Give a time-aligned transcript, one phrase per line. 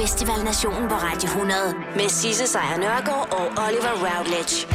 [0.00, 1.58] Festival Nationen på Radio 100
[1.96, 4.66] med Sisse Sejr Nørgaard og Oliver Routledge.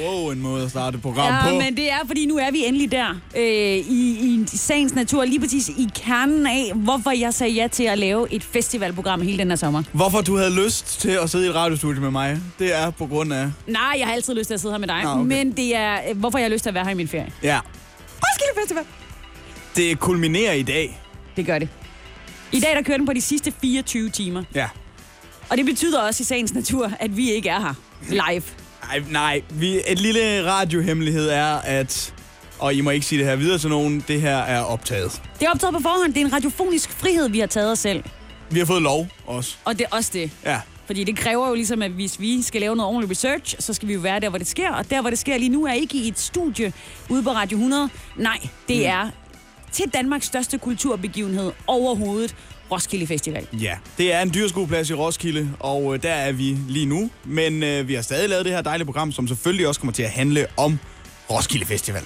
[0.00, 1.48] Wow, en måde at starte et program på.
[1.48, 3.08] Ja, men det er, fordi nu er vi endelig der.
[3.36, 7.84] Øh, i, I sagens natur, lige præcis i kernen af, hvorfor jeg sagde ja til
[7.84, 9.82] at lave et festivalprogram hele den her sommer.
[9.92, 13.06] Hvorfor du havde lyst til at sidde i et radiostudie med mig, det er på
[13.06, 13.50] grund af...
[13.66, 15.02] Nej, jeg har altid lyst til at sidde her med dig.
[15.02, 15.22] Nå, okay.
[15.22, 17.32] Men det er, øh, hvorfor jeg har lyst til at være her i min ferie.
[17.42, 17.60] Ja,
[18.22, 18.84] Roskilde Festival!
[19.76, 21.03] det kulminerer i dag.
[21.36, 21.68] Det gør det.
[22.52, 24.44] I dag der kører den på de sidste 24 timer.
[24.54, 24.68] Ja.
[25.50, 27.74] Og det betyder også i sagens natur, at vi ikke er her
[28.08, 28.42] live.
[28.84, 29.42] Nej, nej.
[29.50, 32.14] Vi, et lille radiohemmelighed er, at...
[32.58, 34.04] Og I må ikke sige det her videre til nogen.
[34.08, 35.22] Det her er optaget.
[35.40, 36.14] Det er optaget på forhånd.
[36.14, 38.04] Det er en radiofonisk frihed, vi har taget os selv.
[38.50, 39.56] Vi har fået lov også.
[39.64, 40.30] Og det er også det.
[40.44, 40.60] Ja.
[40.86, 43.88] Fordi det kræver jo ligesom, at hvis vi skal lave noget ordentligt research, så skal
[43.88, 44.70] vi jo være der, hvor det sker.
[44.70, 46.72] Og der, hvor det sker lige nu, er ikke i et studie
[47.10, 47.88] ude på Radio 100.
[48.16, 48.38] Nej,
[48.68, 48.84] det mm.
[48.86, 49.10] er
[49.74, 52.34] til Danmarks største kulturbegivenhed overhovedet,
[52.70, 53.46] Roskilde Festival.
[53.52, 57.10] Ja, det er en dyrskueplads i Roskilde, og øh, der er vi lige nu.
[57.24, 60.02] Men øh, vi har stadig lavet det her dejlige program, som selvfølgelig også kommer til
[60.02, 60.78] at handle om
[61.30, 62.02] Roskilde Festival.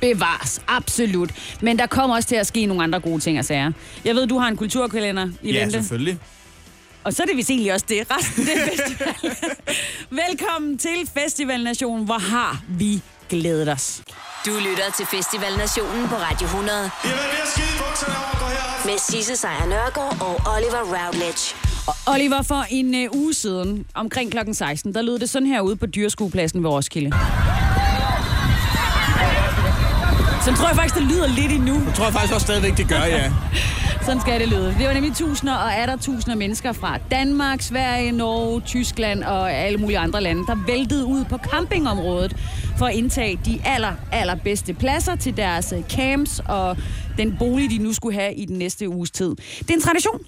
[0.00, 1.30] Bevares, absolut.
[1.60, 3.72] Men der kommer også til at ske nogle andre gode ting og sager.
[4.04, 5.72] Jeg ved, du har en kulturkalender i Ja, vente.
[5.72, 6.18] selvfølgelig.
[7.04, 8.06] Og så er det vist egentlig også det.
[8.10, 9.36] Resten det er festival.
[10.28, 12.04] Velkommen til Festival Nation.
[12.04, 13.00] Hvor har vi
[13.32, 14.02] glædet os.
[14.46, 18.46] Du lytter til Festival Nationen på Radio 100 Jamen, det er skide bukserne over, gå
[18.46, 18.86] herop.
[18.86, 21.54] med Sisse Sejr Nørgaard og Oliver Routledge.
[22.06, 25.76] Oliver, for en øh, uge siden, omkring klokken 16, der lød det sådan her ude
[25.76, 27.10] på dyreskuepladsen ved Roskilde.
[30.44, 31.74] Så tror jeg faktisk, det lyder lidt endnu.
[31.86, 33.32] Jeg tror jeg faktisk også stadigvæk, det gør, ja.
[34.06, 34.74] Sådan skal det lyde.
[34.78, 39.52] Det var nemlig tusinder og er der tusinder mennesker fra Danmark, Sverige, Norge, Tyskland og
[39.52, 42.36] alle mulige andre lande, der væltede ud på campingområdet
[42.78, 46.76] for at indtage de aller, allerbedste pladser til deres øh, camps og
[47.18, 49.36] den bolig, de nu skulle have i den næste uges tid.
[49.58, 50.20] Det er en tradition.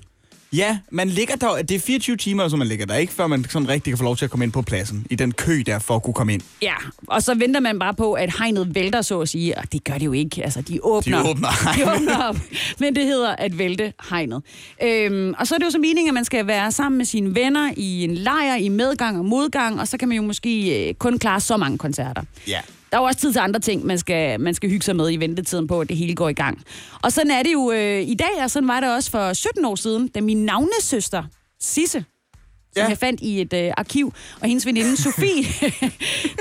[0.57, 3.13] Ja, man ligger der, det er 24 timer, som man ligger der, ikke?
[3.13, 5.07] Før man sådan rigtig kan få lov til at komme ind på pladsen.
[5.11, 6.43] I den kø der, for at kunne komme ind.
[6.63, 6.75] Ja,
[7.07, 9.59] og så venter man bare på, at hegnet vælter, så at sige.
[9.59, 10.45] Og det gør det jo ikke.
[10.45, 11.23] Altså, de åbner.
[11.23, 11.97] De åbner De hegnet.
[11.97, 12.37] åbner op.
[12.81, 14.43] Men det hedder at vælte hegnet.
[14.83, 17.35] Øhm, og så er det jo så meningen, at man skal være sammen med sine
[17.35, 20.95] venner i en lejr, i medgang og modgang, og så kan man jo måske øh,
[20.95, 22.23] kun klare så mange koncerter.
[22.49, 22.61] Ja.
[22.95, 25.13] Der er jo også tid til andre ting, man skal, man skal hygge sig med
[25.13, 26.63] i ventetiden på, at det hele går i gang.
[27.03, 29.65] Og sådan er det jo øh, i dag, og sådan var det også for 17
[29.65, 31.23] år siden, da min navnesøster,
[31.61, 32.89] Sisse, som Ja.
[32.89, 35.45] jeg fandt i et øh, arkiv, og hendes veninde Sofie,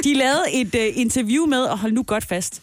[0.03, 2.61] de lavede et øh, interview med, og hold nu godt fast,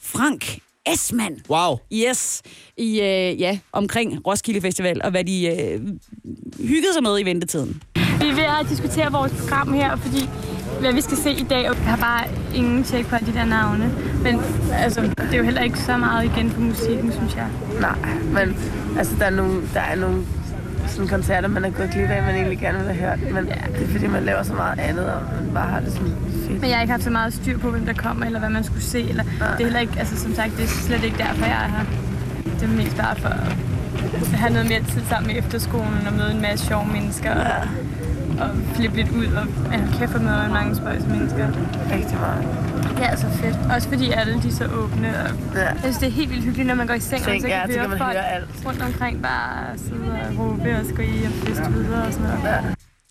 [0.00, 1.36] Frank Esmann.
[1.50, 1.76] Wow.
[1.92, 2.42] Yes,
[2.76, 5.80] i, øh, ja, omkring Roskilde Festival, og hvad de øh,
[6.68, 7.82] hyggede sig med i ventetiden.
[7.94, 10.28] Vi er ved at diskutere vores program her, fordi
[10.82, 13.44] hvad vi skal se i dag, og jeg har bare ingen tjek på de der
[13.44, 13.90] navne.
[14.22, 14.40] Men
[14.72, 17.46] altså, det er jo heller ikke så meget igen på musikken, synes jeg.
[17.80, 17.98] Nej,
[18.32, 18.56] men
[18.98, 20.24] altså, der er nogle, der er nogle
[20.86, 23.34] sådan koncerter, man er gået glip af, man egentlig gerne vil have hørt.
[23.34, 23.78] Men ja.
[23.78, 26.14] det er fordi, man laver så meget andet, og man bare har det sådan
[26.46, 26.60] fedt.
[26.60, 28.64] Men jeg har ikke haft så meget styr på, hvem der kommer, eller hvad man
[28.64, 29.08] skulle se.
[29.08, 31.68] Eller, det er heller ikke, altså som sagt, det er slet ikke derfor, jeg er
[31.68, 31.84] her.
[32.60, 36.30] Det er mest bare for at have noget mere tid sammen med efterskolen, og møde
[36.30, 37.68] en masse sjove mennesker, og,
[38.40, 41.46] og flippe lidt ud, og ja, kæft møde mange spøjs mennesker.
[41.94, 42.44] Rigtig meget.
[42.96, 43.56] Det er altså fedt.
[43.74, 45.08] Også fordi alle de er så åbne.
[45.08, 45.60] Og Ja.
[45.66, 47.48] jeg synes, det er helt vildt hyggeligt, når man går i seng, Seng, og så
[47.48, 48.48] ja, kan så kan høre man folk høre alt.
[48.66, 52.44] rundt omkring bare sidde og råbe og skrige og feste videre og sådan noget.
[52.44, 52.58] Ja.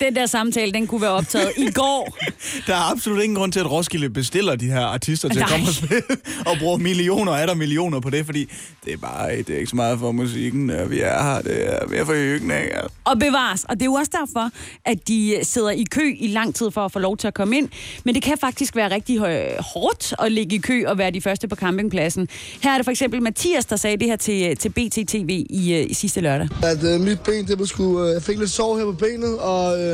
[0.01, 2.17] Den der samtale, den kunne være optaget i går.
[2.67, 5.49] Der er absolut ingen grund til, at Roskilde bestiller de her artister til at Nej.
[5.51, 6.01] komme og spille,
[6.49, 8.49] og bruger millioner og er der millioner på det, fordi
[8.85, 11.73] det er bare det er ikke så meget for musikken, og vi er her, det
[11.73, 12.75] er mere for hyggen, ikke?
[12.75, 12.89] Altså.
[13.03, 13.63] Og bevares.
[13.63, 14.49] Og det er jo også derfor,
[14.85, 17.57] at de sidder i kø i lang tid for at få lov til at komme
[17.57, 17.69] ind.
[18.03, 19.19] Men det kan faktisk være rigtig
[19.59, 22.27] hårdt at ligge i kø og være de første på campingpladsen.
[22.61, 25.89] Her er det for eksempel Mathias, der sagde det her til, til BTTV i, øh,
[25.89, 26.47] i sidste lørdag.
[26.63, 29.39] At øh, mit ben, det var sgu, øh, jeg fik lidt sår her på benet,
[29.39, 29.90] og øh,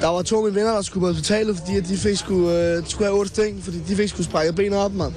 [0.00, 2.50] der var to af mine venner, der skulle på hospitalet, fordi at de fik sgu,
[2.50, 5.12] øh, skulle have otte sting, fordi de fik sgu sprækket benet op, mand.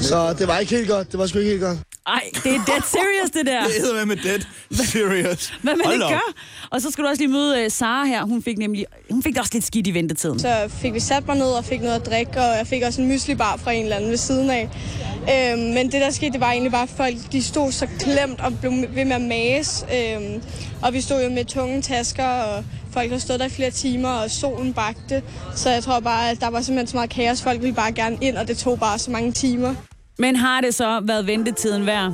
[0.00, 1.78] Så det var ikke helt godt, det var sgu ikke helt godt.
[2.06, 3.64] Ej, det er dead serious, det der.
[3.66, 4.40] Det hedder med dead
[4.72, 5.52] serious.
[5.62, 6.32] Hvad man ikke gør.
[6.70, 8.24] Og så skal du også lige møde uh, Sara her.
[8.24, 10.38] Hun fik nemlig hun fik det også lidt skidt i ventetiden.
[10.38, 13.00] Så fik vi sat mig ned og fik noget at drikke, og jeg fik også
[13.02, 14.68] en myslibar fra en eller anden ved siden af.
[15.20, 18.40] Øhm, men det der skete, det var egentlig bare, at folk de stod så klemt
[18.40, 19.86] og blev ved med at mase.
[19.96, 20.42] Øhm,
[20.82, 24.08] og vi stod jo med tunge tasker, og folk har stået der i flere timer,
[24.08, 25.22] og solen bagte.
[25.54, 27.42] Så jeg tror bare, at der var simpelthen så meget kaos.
[27.42, 29.74] Folk ville bare gerne ind, og det tog bare så mange timer.
[30.18, 32.12] Men har det så været ventetiden værd?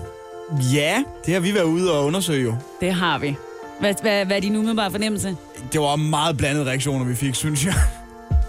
[0.74, 2.54] Ja, det har vi været ude og undersøge jo.
[2.80, 3.36] Det har vi.
[3.80, 5.36] Hvad, hvad, hvad er din umiddelbare fornemmelse?
[5.72, 7.74] Det var meget blandede reaktioner, vi fik, synes jeg.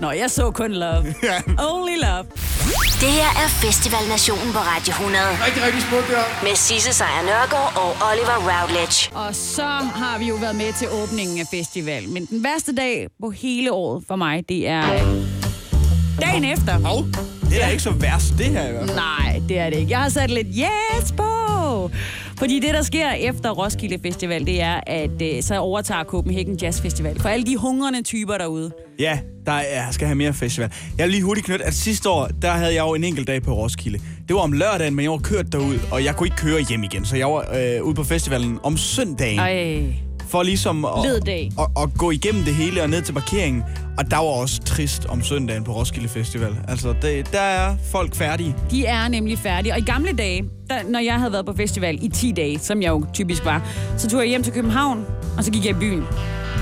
[0.01, 1.05] Nå, jeg så kun love.
[1.71, 2.23] Only love.
[3.01, 5.23] Det her er Festival Nationen på Radio 100.
[5.45, 6.43] Rigtig, rigtig smukt der.
[6.43, 9.15] Med Sisse Sejr Nørgaard og Oliver Routledge.
[9.15, 9.63] Og så
[10.01, 12.09] har vi jo været med til åbningen af festival.
[12.09, 15.23] Men den værste dag på hele året for mig, det er øh,
[16.21, 16.79] dagen efter.
[16.79, 17.03] Hov,
[17.49, 18.95] det er da ikke så værst, det her i hvert fald.
[18.99, 19.91] Nej, det er det ikke.
[19.91, 21.23] Jeg har sat lidt yes på.
[22.37, 26.81] Fordi det, der sker efter Roskilde Festival, det er, at øh, så overtager Copenhagen Jazz
[26.81, 27.19] Festival.
[27.21, 28.71] For alle de hungrende typer derude.
[28.99, 30.71] Ja, der er, skal have mere festival.
[30.97, 33.41] Jeg vil lige hurtigt knytte, at sidste år, der havde jeg jo en enkelt dag
[33.41, 33.99] på Roskilde.
[34.27, 36.83] Det var om lørdagen, men jeg var kørt derud, og jeg kunne ikke køre hjem
[36.83, 37.05] igen.
[37.05, 39.39] Så jeg var øh, ude på festivalen om søndagen.
[39.39, 40.06] Ej.
[40.27, 40.91] For ligesom at,
[41.59, 43.63] at, at, gå igennem det hele og ned til parkeringen.
[43.97, 46.55] Og der var også trist om søndagen på Roskilde Festival.
[46.67, 48.55] Altså, det, der er folk færdige.
[48.71, 49.73] De er nemlig færdige.
[49.73, 52.81] Og i gamle dage, der, når jeg havde været på festival i 10 dage, som
[52.81, 55.05] jeg jo typisk var, så tog jeg hjem til København,
[55.37, 56.03] og så gik jeg i byen.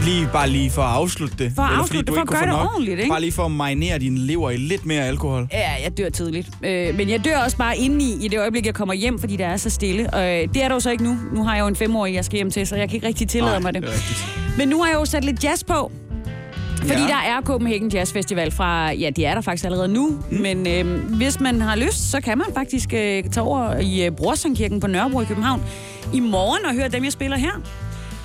[0.05, 1.51] Lige, bare lige for at afslutte det.
[1.55, 2.71] For at afslutte det, for at gøre det nok.
[2.73, 3.09] ordentligt, ikke?
[3.09, 5.47] Bare lige for at marinere din lever i lidt mere alkohol.
[5.53, 6.49] Ja, jeg dør tidligt.
[6.63, 9.45] Øh, men jeg dør også bare indeni i det øjeblik, jeg kommer hjem, fordi der
[9.45, 10.09] er så stille.
[10.13, 11.17] Og øh, det er der jo så ikke nu.
[11.33, 13.27] Nu har jeg jo en femårig, jeg skal hjem til, så jeg kan ikke rigtig
[13.27, 13.81] tillade Nej, mig det.
[13.83, 14.25] det.
[14.57, 15.91] Men nu har jeg jo sat lidt jazz på.
[16.81, 17.07] Fordi Ja.
[17.07, 20.37] der er Copenhagen Jazz Festival fra, ja, det er der faktisk allerede nu, mm.
[20.37, 24.11] men øh, hvis man har lyst, så kan man faktisk øh, tage over i øh,
[24.11, 25.61] Brorsangkirken på Nørrebro i København
[26.13, 27.51] i morgen og høre dem, jeg spiller her.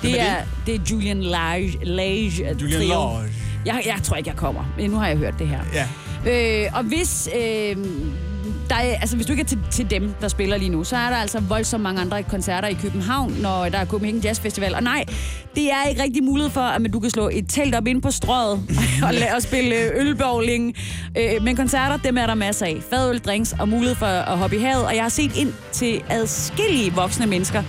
[0.01, 2.81] Hvem Det er er, det er Julian Lage, Lage Julian.
[2.81, 3.19] Lage.
[3.65, 5.59] Jeg, jeg tror ikke, jeg kommer, men nu har jeg hørt det her.
[5.73, 5.87] Ja.
[6.65, 7.75] Øh, og hvis, øh,
[8.69, 10.95] der er, altså, hvis du ikke er til, til dem, der spiller lige nu, så
[10.95, 14.75] er der altså voldsomt mange andre koncerter i København, når der er Copenhagen Jazz Festival.
[14.75, 15.05] Og nej,
[15.55, 18.11] det er ikke rigtig mulighed for, at du kan slå et telt op ind på
[18.11, 18.59] strøget
[19.03, 20.75] og, la- og spille ølbowling.
[21.17, 22.77] Øh, men koncerter, dem er der masser af.
[22.89, 24.85] Fadøl, drinks og mulighed for at hoppe i havet.
[24.85, 27.63] Og jeg har set ind til adskillige voksne mennesker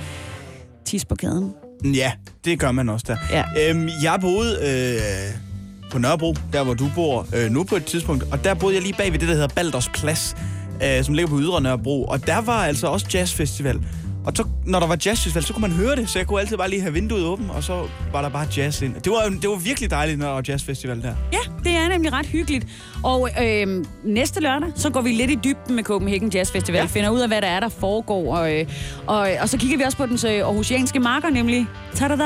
[0.85, 1.53] tis på gaden.
[1.85, 2.13] Ja,
[2.45, 3.17] det gør man også der.
[3.31, 3.71] Ja.
[3.71, 8.25] Øhm, jeg boede øh, på Nørrebro, der hvor du bor øh, nu på et tidspunkt,
[8.33, 10.37] og der boede jeg lige bag ved det, der hedder Balders Plads,
[10.85, 13.81] øh, som ligger på Ydre Nørrebro, og der var altså også jazzfestival.
[14.27, 16.57] Og så, når der var jazzfestival, så kunne man høre det, så jeg kunne altid
[16.57, 18.95] bare lige have vinduet åbent, og så var der bare jazz ind.
[18.95, 21.15] Det var, det var virkelig dejligt, når der var jazzfestival der.
[21.33, 22.67] Ja, det er nemlig ret hyggeligt.
[23.03, 26.79] Og øh, næste lørdag, så går vi lidt i dybden med Copenhagen Jazz Festival.
[26.79, 26.85] Ja.
[26.85, 28.37] Finder ud af, hvad der er, der foregår.
[28.37, 28.67] Og, øh,
[29.07, 32.17] og, og så kigger vi også på den øh, aarhusianske marker, nemlig tada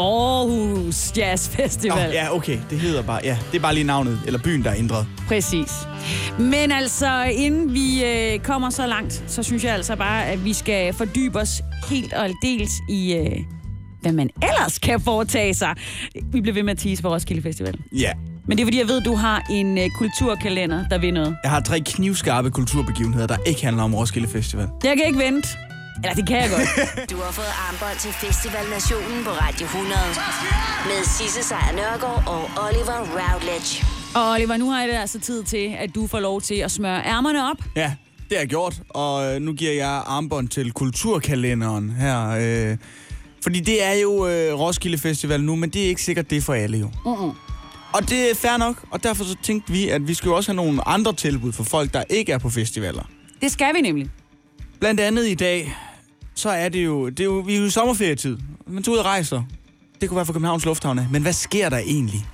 [0.00, 2.10] Aarhus Jazz Festival.
[2.12, 4.76] ja, okay, det hedder bare, ja, det er bare lige navnet, eller byen, der er
[4.78, 5.06] ændret.
[5.28, 5.72] Præcis.
[6.38, 10.52] Men altså, inden vi øh, kommer så langt, så synes jeg altså bare, at vi
[10.52, 13.36] skal fordybe os helt og aldeles i, øh,
[14.02, 15.74] hvad man ellers kan foretage sig.
[16.32, 17.74] Vi bliver ved med at tease på Roskilde Festival.
[17.92, 18.10] Ja,
[18.46, 21.36] Men det er fordi, jeg ved, at du har en øh, kulturkalender, der vil noget.
[21.42, 24.68] jeg har tre knivskarpe kulturbegivenheder, der ikke handler om Roskilde Festival.
[24.84, 25.48] Jeg kan ikke vente.
[26.04, 26.68] Eller det kan jeg godt.
[27.12, 29.98] Du har fået armbånd til Festival Nationen på Radio 100.
[30.90, 33.84] Med Sisse Sejr Nørgaard og Oliver Routledge.
[34.14, 36.70] Og Oliver, nu har jeg det altså tid til, at du får lov til at
[36.70, 37.56] smøre ærmerne op.
[37.76, 37.92] Ja,
[38.28, 42.28] det har jeg gjort, og øh, nu giver jeg armbånd til kulturkalenderen her.
[42.28, 42.76] Øh,
[43.42, 46.42] fordi det er jo øh, Roskilde Festival nu, men det er ikke sikkert det er
[46.42, 46.90] for alle jo.
[47.06, 47.34] Uh-uh.
[47.92, 50.52] Og det er fair nok, og derfor så tænkte vi, at vi skal jo også
[50.52, 53.02] have nogle andre tilbud for folk, der ikke er på festivaler.
[53.40, 54.10] Det skal vi nemlig.
[54.80, 55.76] Blandt andet i dag,
[56.40, 58.36] så er det jo, det er jo vi er jo i sommerferietid.
[58.66, 59.42] Man tager ud og rejser.
[60.00, 60.98] Det kunne være for Københavns Lufthavn.
[60.98, 61.06] af.
[61.10, 62.26] Men hvad sker der egentlig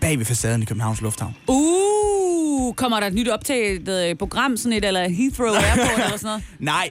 [0.00, 1.34] bag ved facaden i Københavns Lufthavn?
[1.48, 6.24] Uh, kommer der et nyt optaget øh, program, sådan et, eller Heathrow Airport eller sådan
[6.24, 6.42] noget?
[6.58, 6.90] Nej,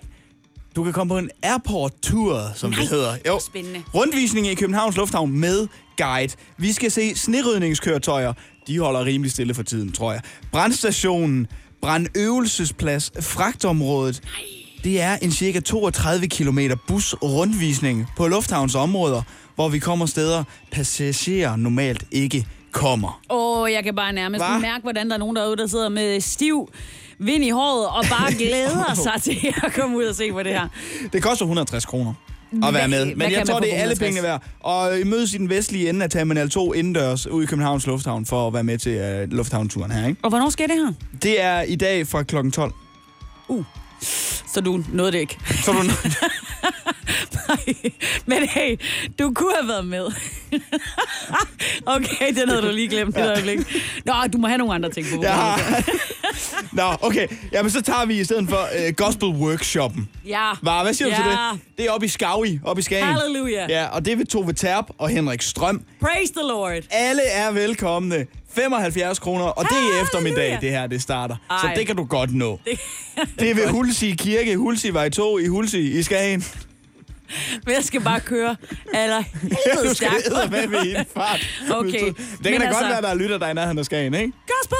[0.76, 3.16] du kan komme på en airport-tour, som Nej, det hedder.
[3.28, 3.40] Jo.
[3.40, 3.84] spændende.
[3.96, 6.34] Rundvisning i Københavns Lufthavn med guide.
[6.58, 8.34] Vi skal se snerydningskøretøjer.
[8.68, 10.22] De holder rimelig stille for tiden, tror jeg.
[10.52, 11.48] Brandstationen,
[11.82, 14.22] brandøvelsesplads, fragtområdet.
[14.86, 19.22] Det er en cirka 32 km bus-rundvisning på lufthavns områder,
[19.56, 23.22] hvor vi kommer steder, passagerer normalt ikke kommer.
[23.30, 24.58] Åh, oh, jeg kan bare nærmest Hva?
[24.58, 26.70] mærke, hvordan der er nogen derude, der sidder med stiv
[27.20, 30.52] vind i håret og bare glæder sig til at komme ud og se på det
[30.52, 30.68] her.
[31.14, 32.14] Det koster 160 kroner
[32.64, 33.06] at være med.
[33.06, 34.00] Men jeg tror, det er alle 160?
[34.00, 34.44] pengene værd.
[34.60, 38.26] Og I mødes i den vestlige ende af Terminal 2 indendørs ude i Københavns Lufthavn
[38.26, 40.08] for at være med til uh, lufthavnturen her.
[40.08, 40.20] Ikke?
[40.24, 40.94] Og hvornår sker det her?
[41.24, 42.50] Det er i dag fra kl.
[42.52, 42.74] 12.
[44.54, 45.38] Så du nåede det ikke.
[45.64, 45.78] Så du
[47.48, 47.92] Nej,
[48.26, 48.78] men hey,
[49.20, 50.06] du kunne have været med.
[51.96, 53.60] okay, den havde du lige glemt et øjeblik.
[54.06, 55.54] Nå, du må have nogle andre ting på Ja.
[56.72, 57.28] Nå, okay.
[57.52, 60.10] Jamen, så tager vi i stedet for uh, Gospel Workshoppen.
[60.26, 60.52] Ja.
[60.62, 61.22] Var, hvad siger du ja.
[61.22, 61.78] til det?
[61.78, 63.08] Det er oppe i Skavi, oppe i Skagen.
[63.08, 63.66] Halleluja.
[63.70, 65.82] Ja, og det er ved Tove Terp og Henrik Strøm.
[66.02, 66.84] Praise the Lord.
[66.90, 68.26] Alle er velkomne.
[68.56, 70.02] 75 kroner, og det er i Halleluja.
[70.04, 71.36] eftermiddag, det her, det starter.
[71.62, 71.74] Så Ej.
[71.76, 72.60] det kan du godt nå.
[72.66, 72.80] Det,
[73.40, 76.44] Det er ved Hulsi Kirke, Hulsi Vej 2 i Hulsi i Skagen.
[77.66, 78.56] men jeg skal bare køre
[78.94, 80.52] aller helvede Du skal stærkt.
[80.52, 81.48] med med i en fart.
[81.72, 83.80] Okay, Det men kan da altså- godt være, der er lytter, der er i nærheden
[83.80, 84.34] af Skagen, ikke?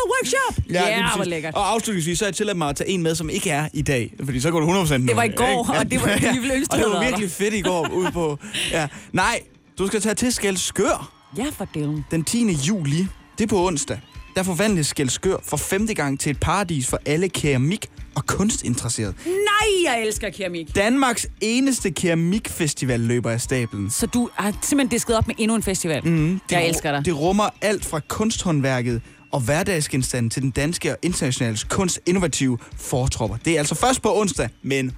[0.06, 0.64] workshop!
[0.74, 1.16] Ja, yeah, præcis.
[1.16, 1.54] hvor lækkert.
[1.56, 3.82] Og afslutningsvis, så har jeg tilladt mig at tage en med, som ikke er i
[3.82, 4.14] dag.
[4.26, 5.80] Fordi så går det 100% Det var i går, ikke?
[5.80, 8.38] og det var- vi ville ønske, Og det var virkelig fedt i går ude på...
[8.72, 8.88] Ja.
[9.12, 9.42] Nej,
[9.78, 12.06] du skal tage til Skelskør Ja, for delen.
[12.12, 12.52] den 10.
[12.68, 13.08] juli.
[13.38, 14.00] Det er på onsdag.
[14.36, 19.14] Der forvandles Skelskør for femte gang til et paradis for alle keramik- og kunstinteresserede.
[19.26, 20.76] Nej, jeg elsker keramik.
[20.76, 23.90] Danmarks eneste keramikfestival løber af stablen.
[23.90, 26.08] Så du har simpelthen disket op med endnu en festival.
[26.08, 27.06] Mm, jeg Det- elsker dig.
[27.06, 29.02] Det rummer alt fra kunsthåndværket
[29.32, 33.38] og hverdagsgenstande til den danske og internationale kunst innovative fortropper.
[33.46, 34.92] Det er altså først på onsdag, men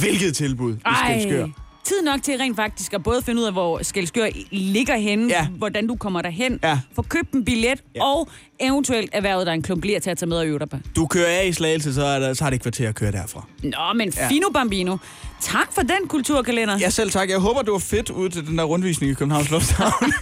[0.00, 1.46] hvilket tilbud i Skelskør.
[1.84, 5.46] Tid nok til rent faktisk at både finde ud af, hvor Skelskør ligger henne, Ja.
[5.46, 6.78] hvordan du kommer derhen, Ja.
[6.94, 8.04] få købt en billet, Ja.
[8.04, 8.28] og
[8.60, 10.76] eventuelt erhvervet dig en klump ler til at tage med og øve dig på.
[10.96, 13.12] Du kører af i Slagelse, så, er der, så har det et kvarter at køre
[13.12, 13.46] derfra.
[13.62, 14.28] Nå, men Ja.
[14.28, 14.96] fino bambino.
[15.40, 16.78] Tak for den kulturkalender.
[16.78, 17.30] Ja, selv tak.
[17.30, 20.12] Jeg håber, du var fedt ude til den der rundvisning i Københavns Lufthavn.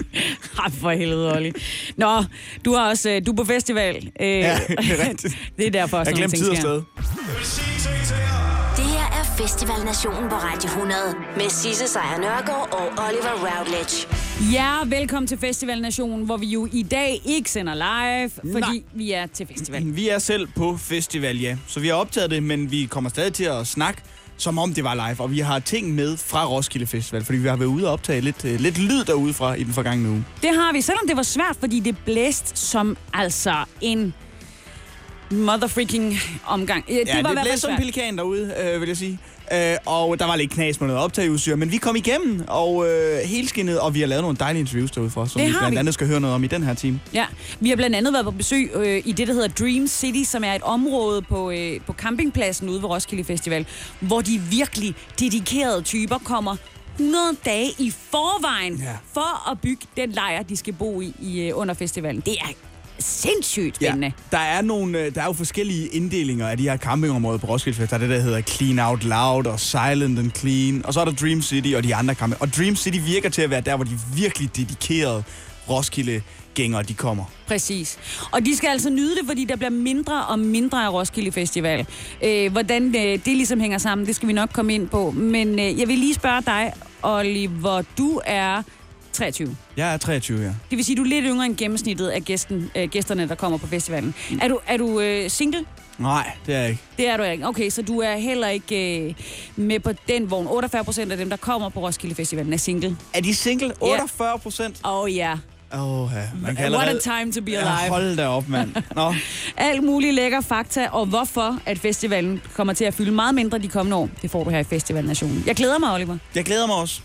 [0.64, 1.52] Ej, for helvede, Olli.
[1.96, 2.24] Nå,
[2.64, 3.96] du, har også, øh, du er på festival.
[4.20, 5.38] Øh, Ja, det er rigtigt.
[5.58, 6.62] det er derfor, Jeg sådan nogle glemte ting tid og sker.
[6.62, 6.82] sted.
[7.28, 8.29] Jeg vil sige en ting
[9.40, 10.98] er Festivalnationen på Radio 100
[11.36, 14.08] med Sisse Sejr Nørgaard og Oliver Routledge.
[14.52, 18.82] Ja, velkommen til Festival Nation, hvor vi jo i dag ikke sender live, fordi Nej.
[18.92, 19.96] vi er til festival.
[19.96, 21.56] Vi er selv på festival, ja.
[21.66, 24.02] Så vi har optaget det, men vi kommer stadig til at snakke,
[24.36, 25.20] som om det var live.
[25.20, 28.20] Og vi har ting med fra Roskilde Festival, fordi vi har været ude og optage
[28.20, 30.24] lidt, øh, lidt lyd derude fra i den forgangne uge.
[30.42, 34.14] Det har vi, selvom det var svært, fordi det blæste som altså en
[35.30, 36.84] motherfreaking omgang.
[36.88, 39.18] Ja, det Ja, var det blæste som pelikan derude, øh, vil jeg sige.
[39.52, 43.18] Øh, og der var lidt knas med noget optageudstyr, men vi kom igennem og øh,
[43.18, 45.76] helskinnet, og vi har lavet nogle dejlige interviews derude for, som Det vi blandt vi.
[45.76, 47.00] andet skal høre noget om i den her time.
[47.14, 47.26] Ja,
[47.60, 50.44] vi har blandt andet været på besøg øh, i det, der hedder Dream City, som
[50.44, 53.66] er et område på, øh, på campingpladsen ude ved Roskilde Festival,
[54.00, 56.56] hvor de virkelig dedikerede typer kommer
[56.96, 58.84] 100 dage i forvejen Ja.
[59.14, 62.20] for at bygge den lejr, de skal bo i, i øh, under festivalen.
[62.26, 62.48] Det er
[63.00, 64.12] sindssygt spændende.
[64.30, 67.78] der er, nogle, øh, der er jo forskellige inddelinger af de her campingområder på Roskilde
[67.78, 67.90] Fest.
[67.90, 70.86] Der er det, der hedder Clean Out Loud og Silent and Clean.
[70.86, 72.42] Og så er der Dream City og de andre camping.
[72.42, 75.24] Og Dream City virker til at være der, hvor de virkelig dedikerede
[75.70, 77.24] Roskilde-gængere, de kommer.
[77.46, 77.98] Præcis.
[78.32, 81.86] Og de skal altså nyde det, fordi der bliver mindre og mindre af Roskilde Festival.
[82.24, 85.10] Øh, hvordan øh, det ligesom hænger sammen, det skal vi nok komme ind på.
[85.10, 88.62] Men øh, jeg vil lige spørge dig, Oliver, du er
[89.12, 89.56] 23.
[89.76, 90.46] Jeg er 23, ja.
[90.46, 93.58] Det vil sige, du er lidt yngre end gennemsnittet af gæsten, øh, gæsterne, der kommer
[93.58, 94.14] på festivalen.
[94.42, 95.64] Er du, er du øh, single?
[95.98, 96.82] Nej, det er jeg ikke.
[96.96, 97.46] Det er du ikke.
[97.48, 99.14] Okay, så du er heller ikke øh,
[99.56, 100.46] med på den vogn.
[100.46, 102.96] 48 procent af dem, der kommer på Roskilde Festivalen, er single.
[103.14, 103.72] Er de single?
[103.80, 104.80] 48 procent?
[104.84, 105.32] Åh oh, ja.
[105.74, 106.22] Åh, ja.
[106.42, 107.00] Man kan What a allerede...
[107.00, 107.90] time to be Ja, alive.
[107.90, 108.74] hold da op, mand.
[108.96, 109.14] Nå,
[109.56, 113.68] Alt muligt lækker fakta, og hvorfor at festivalen kommer til at fylde meget mindre de
[113.68, 115.42] kommende år, det får du her i Festival Nationen.
[115.46, 116.16] Jeg glæder mig, Oliver.
[116.34, 117.00] jeg glæder mig også.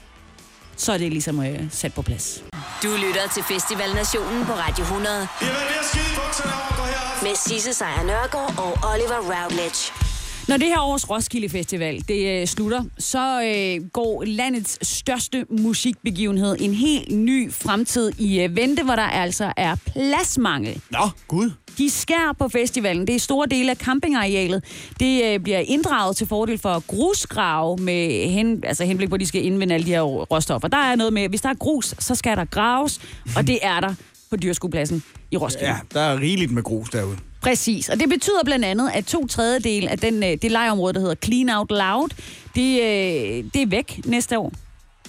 [0.78, 2.44] Så er det ligesom øh, sat på plads.
[2.84, 6.76] Du lytter til Festivalnationen på Radio 100 I har været ved at skide bukserne over,
[6.78, 7.24] gå herop.
[7.24, 10.05] med Sisse Sejr Nørgaard og Oliver Routledge.
[10.48, 16.56] Når det her års Roskilde Festival det øh, slutter, så øh, går landets største musikbegivenhed
[16.60, 20.82] en helt ny fremtid i øh, vente, hvor der altså er pladsmangel.
[20.92, 21.52] Nå, gud.
[21.78, 23.08] De skær på festivalen.
[23.08, 24.64] Det er store dele af campingarealet.
[25.00, 29.28] Det øh, bliver inddraget til fordel for grusgrave med hen, altså henblik på, at de
[29.28, 30.68] skal indvinde alle de her råstoffer.
[30.68, 33.02] Der er noget med, hvis der er grus, så skal der graves,
[33.36, 33.94] og det er der
[34.30, 35.68] på dyrskuepladsen i Roskilde.
[35.68, 37.18] Ja, der er rigeligt med grus derude.
[37.46, 41.00] Præcis, og det betyder blandt andet, at to tredjedel af den, øh, det lejeområde, der
[41.00, 42.10] hedder Clean Out Loud,
[42.56, 44.54] det, øh, det er væk næste år.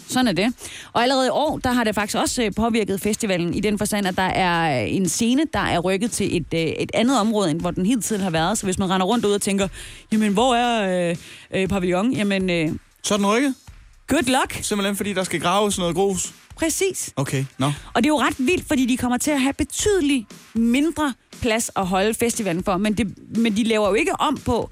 [0.09, 0.53] Sådan er det.
[0.93, 4.07] Og allerede i år, der har det faktisk også øh, påvirket festivalen i den forstand,
[4.07, 7.71] at der er en scene, der er rykket til et, et andet område, end hvor
[7.71, 8.59] den hele tiden har været.
[8.59, 9.69] Så hvis man render rundt ud og tænker,
[10.13, 11.17] jamen hvor er øh,
[11.55, 12.13] øh, pavillon?
[12.13, 13.55] Jamen, øh, Så er den rykket?
[14.07, 14.59] Good luck.
[14.63, 16.33] Simpelthen fordi, der skal graves noget grus.
[16.57, 17.13] Præcis.
[17.17, 17.67] Okay, nå.
[17.67, 21.71] Og det er jo ret vildt, fordi de kommer til at have betydeligt mindre plads
[21.77, 22.77] at holde festivalen for.
[22.77, 24.71] Men, det, men de laver jo ikke om på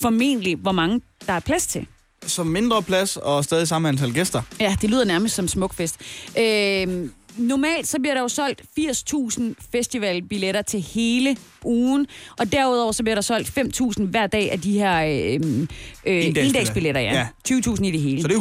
[0.00, 1.86] formentlig, hvor mange der er plads til.
[2.26, 4.42] Så mindre plads og stadig samme antal gæster.
[4.60, 5.96] Ja, det lyder nærmest som smukfest.
[6.38, 12.06] Øh, normalt så bliver der jo solgt 80.000 festivalbilletter til hele ugen,
[12.38, 15.66] og derudover så bliver der solgt 5.000 hver dag af de her øh,
[16.06, 17.14] øh, endagsbilletter, ja.
[17.14, 17.26] Ja.
[17.56, 18.22] 20.000 i det hele.
[18.22, 18.40] Så det er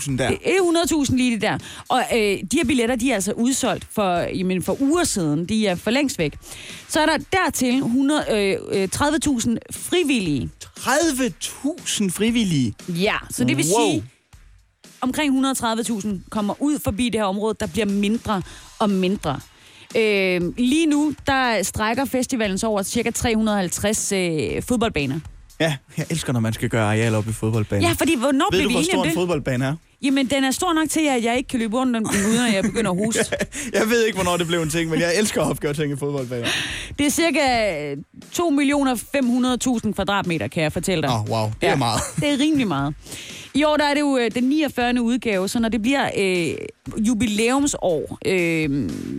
[0.00, 0.28] 100.000 der.
[0.28, 1.58] Det er 100.000 lige det der.
[1.88, 5.46] Og øh, de her billetter, de er altså udsolgt for, jamen, for uger siden.
[5.46, 6.32] De er for længst væk.
[6.88, 10.50] Så er der dertil 100, øh, øh, 30.000 frivillige.
[10.78, 12.74] 30.000 frivillige.
[12.88, 13.90] Ja, så det vil Wow.
[13.90, 14.04] sige,
[15.00, 18.42] omkring 130.000 kommer ud forbi det her område, der bliver mindre
[18.78, 19.40] og mindre.
[19.96, 25.20] Øh, lige nu, der strækker festivalen så over cirka 350 øh, fodboldbaner.
[25.60, 27.84] Ja, jeg elsker, når man skal gøre areal op i fodboldbanen.
[27.84, 29.14] Ja, fordi hvornår Ved blev du, vi hvor enige stor om en det?
[29.14, 29.74] fodboldbane er?
[30.02, 32.46] Jamen, den er stor nok til, at jeg ikke kan løbe rundt om den, uden
[32.48, 33.36] at jeg begynder at hoste.
[33.78, 35.96] Jeg ved ikke, hvornår det blev en ting, men jeg elsker at opgøre ting i
[35.96, 36.46] fodboldbaner.
[36.98, 37.94] Det er cirka
[39.84, 41.10] 2.500.000 kvadratmeter, kan jeg fortælle dig.
[41.10, 41.50] Åh, oh, wow.
[41.60, 42.00] Det er meget.
[42.16, 42.94] Det er rimelig meget.
[43.56, 45.02] I år der er det jo øh, den 49.
[45.02, 46.54] udgave, så når det bliver øh,
[46.98, 48.70] jubilæumsår øh,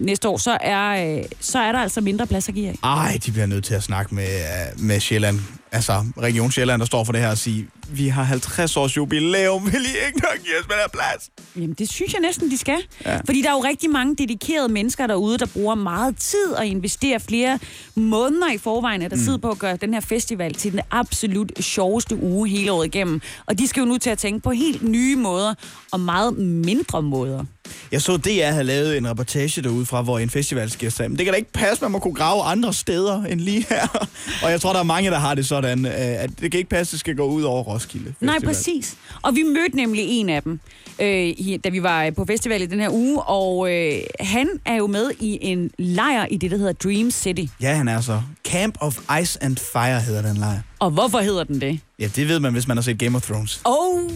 [0.06, 2.76] næste år, så er, øh, så er der altså mindre plads at give af.
[2.84, 5.40] Ej, de bliver nødt til at snakke med, øh, med Sjælland.
[5.72, 9.66] Altså, Region Sjælland, der står for det her og sige, vi har 50 års jubilæum,
[9.66, 11.30] vil I ikke nok give os mere plads?
[11.56, 12.78] Jamen, det synes jeg næsten, de skal.
[13.06, 13.18] Ja.
[13.18, 17.20] Fordi der er jo rigtig mange dedikerede mennesker derude, der bruger meget tid og investerer
[17.20, 17.60] flere
[17.96, 21.52] måneder i forvejen af der tid på at gøre den her festival til den absolut
[21.60, 23.22] sjoveste uge hele året igennem.
[23.46, 25.54] Og de skal jo nu til at tænke på helt nye måder
[25.92, 27.46] og meget mindre måder.
[27.92, 31.10] Jeg så, DR havde lavet en reportage derude fra, hvor en festival skal sig.
[31.12, 34.08] Men det kan da ikke passe, man må kunne grave andre steder end lige her.
[34.44, 36.70] Og jeg tror, der er mange, der har det sådan, øh, at det kan ikke
[36.70, 38.28] passe, at det skal gå ud over Roskilde Festival.
[38.28, 38.98] Nej, præcis.
[39.22, 40.60] Og vi mødte nemlig en af dem,
[41.02, 44.88] øh, da vi var på festival i den her uge, og øh, han er jo
[44.88, 47.54] med i en lejr i det, der hedder Dream City.
[47.62, 48.22] Ja, han er så.
[48.44, 50.60] Camp of Ice and Fire hedder den lejr.
[50.80, 51.80] Og hvorfor hedder den det?
[52.00, 53.62] Ja, det ved man, hvis man har set Game of Thrones.
[53.64, 54.10] Oh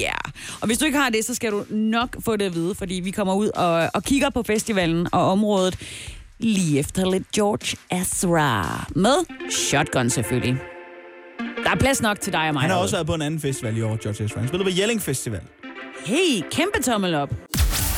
[0.00, 0.12] yeah.
[0.60, 2.94] Og hvis du ikke har det, så skal du nok få det at vide, fordi
[2.94, 5.78] vi kommer ud og, og kigger på festivalen og området
[6.38, 8.84] lige efter lidt George Ezra.
[8.94, 9.14] Med
[9.50, 10.75] shotgun selvfølgelig.
[11.66, 12.60] Der er plads nok til dig og mig.
[12.62, 14.38] Han har også været på en anden festival i år, George Ezra.
[14.40, 15.40] Han spillede på Jelling Festival.
[16.04, 17.30] Hey, kæmpe tommel op.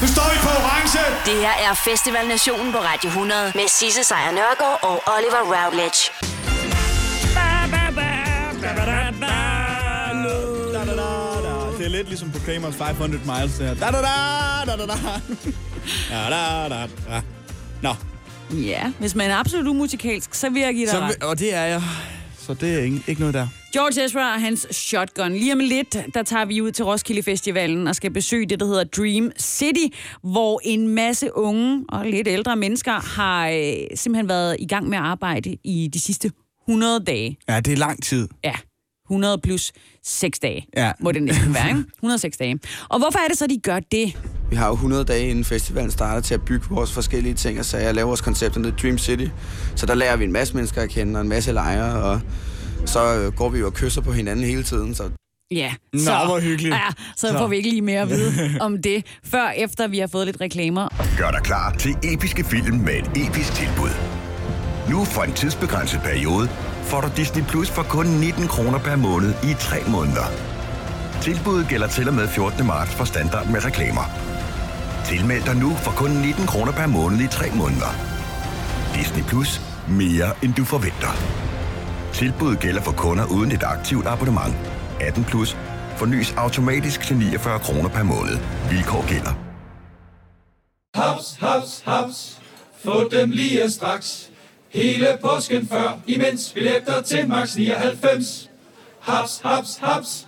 [0.00, 0.98] Nu står vi på orange.
[1.30, 6.00] Det her er Festival Nationen på Radio 100 med Sisse Sejr Nørgaard og Oliver Routledge.
[11.78, 13.58] Det er lidt ligesom på Kramers 500 Miles.
[13.58, 13.75] Der.
[13.75, 14.96] Da, da, da, da, da, da.
[16.10, 17.20] Da, da, da, da.
[17.82, 17.94] Nå,
[18.50, 21.22] Ja, hvis man er absolut umusikalsk, så vil jeg give dig så, ret.
[21.22, 21.82] og det er jeg.
[22.38, 23.46] Så det er ikke, ikke noget der.
[23.72, 25.32] George Ezra og hans shotgun.
[25.32, 28.66] Lige om lidt, der tager vi ud til Roskilde Festivalen og skal besøge det, der
[28.66, 34.56] hedder Dream City, hvor en masse unge og lidt ældre mennesker har øh, simpelthen været
[34.58, 36.30] i gang med at arbejde i de sidste
[36.68, 37.37] 100 dage.
[37.48, 38.28] Ja, det er lang tid.
[38.44, 38.54] Ja,
[39.06, 39.72] 100 plus
[40.04, 40.92] 6 dage, Ja.
[41.00, 41.84] må det næsten være, ikke?
[41.94, 42.58] 106 dage.
[42.88, 44.16] Og hvorfor er det så, de gør det?
[44.50, 47.64] Vi har jo 100 dage inden festivalen starter til at bygge vores forskellige ting og
[47.64, 49.26] sager lave vores koncept The Dream City.
[49.76, 52.21] Så der lærer vi en masse mennesker at kende og en masse lejre, og
[52.86, 54.95] så øh, går vi jo og kysser på hinanden hele tiden.
[54.95, 55.10] Så
[55.50, 56.75] Ja, Nå, hvor hyggeligt.
[56.75, 56.80] Ja,
[57.17, 57.38] så, Så.
[57.38, 58.32] får vi ikke lige mere at vide
[58.67, 60.88] om det, før efter vi har fået lidt reklamer.
[61.19, 63.91] Gør dig klar til episke film med et episk tilbud.
[64.91, 66.49] Nu for en tidsbegrænset periode
[66.82, 70.26] får du Disney Plus for kun 19 kroner per måned i 3 måneder.
[71.23, 72.67] Tilbuddet gælder til og med 14.
[72.67, 74.04] marts for standard med reklamer.
[75.04, 77.91] Tilmeld dig nu for kun 19 kroner per måned i 3 måneder.
[78.95, 79.60] Disney Plus.
[79.88, 81.12] Mere end du forventer.
[82.19, 84.54] Tilbuddet gælder for kunder uden et aktivt abonnement.
[85.00, 85.57] 18 plus.
[85.97, 88.39] Fornyes automatisk til 49 kroner per måned.
[88.71, 89.35] Vilkår gælder.
[90.95, 92.41] Haps, haps, haps.
[92.85, 94.31] Få dem lige straks.
[94.69, 98.50] Hele påsken før, imens billetter til max 99.
[99.00, 100.27] Haps, haps, haps.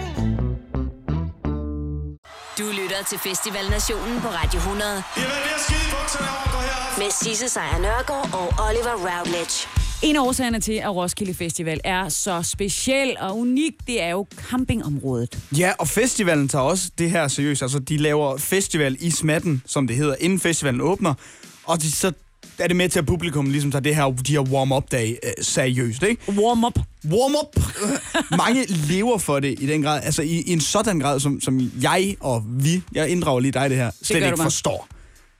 [2.57, 6.59] Du lytter til Festival Nationen på Radio 100 Jamen, vi har skide bukserne over, gå
[6.61, 6.97] herop.
[6.97, 9.67] med Sisse Sejr Nørgaard og Oliver Routledge.
[10.03, 14.25] En af årsagerne til, at Roskilde Festival er så speciel og unik, det er jo
[14.49, 15.39] campingområdet.
[15.57, 17.61] Ja, og festivalen tager også det her seriøst.
[17.61, 21.13] Altså, de laver festival i smatten, som det hedder, inden festivalen åbner.
[21.63, 22.11] Og de, så
[22.63, 26.03] er det med til, at publikum ligesom tager det her, de her warm-up-dage øh, seriøst,
[26.03, 26.21] ikke?
[26.31, 26.79] Warm up.
[27.05, 27.63] Warm-up!
[28.37, 31.71] Mange lever for det i den grad, altså i, i en sådan grad, som, som
[31.81, 34.45] jeg og vi, jeg inddrager lige dig det her, slet gør ikke du, Mark.
[34.45, 34.87] forstår.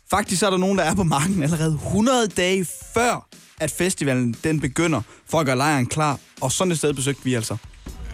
[0.09, 3.27] Faktisk så er der nogen, der er på marken allerede 100 dage før,
[3.59, 6.19] at festivalen den begynder, for at gøre lejren klar.
[6.41, 7.57] Og sådan et sted besøgte vi altså.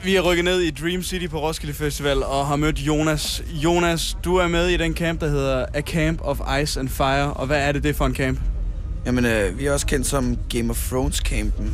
[0.03, 3.43] Vi er rykket ned i Dream City på Roskilde Festival og har mødt Jonas.
[3.49, 7.33] Jonas, du er med i den camp, der hedder A Camp of Ice and Fire.
[7.33, 8.39] Og hvad er det, det for en camp?
[9.05, 11.71] Jamen, øh, vi er også kendt som Game of Thrones-campen,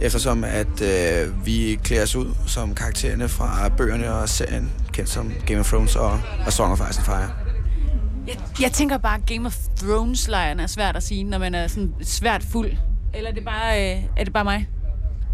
[0.00, 5.32] eftersom at øh, vi klæder os ud som karaktererne fra bøgerne og serien, kendt som
[5.46, 7.30] Game of Thrones og, og Song of Ice and Fire.
[8.26, 11.66] Jeg, jeg tænker bare, at Game of Thrones-lejren er svært at sige, når man er
[11.66, 12.70] sådan svært fuld.
[13.14, 14.68] Eller er det bare, øh, er det bare mig?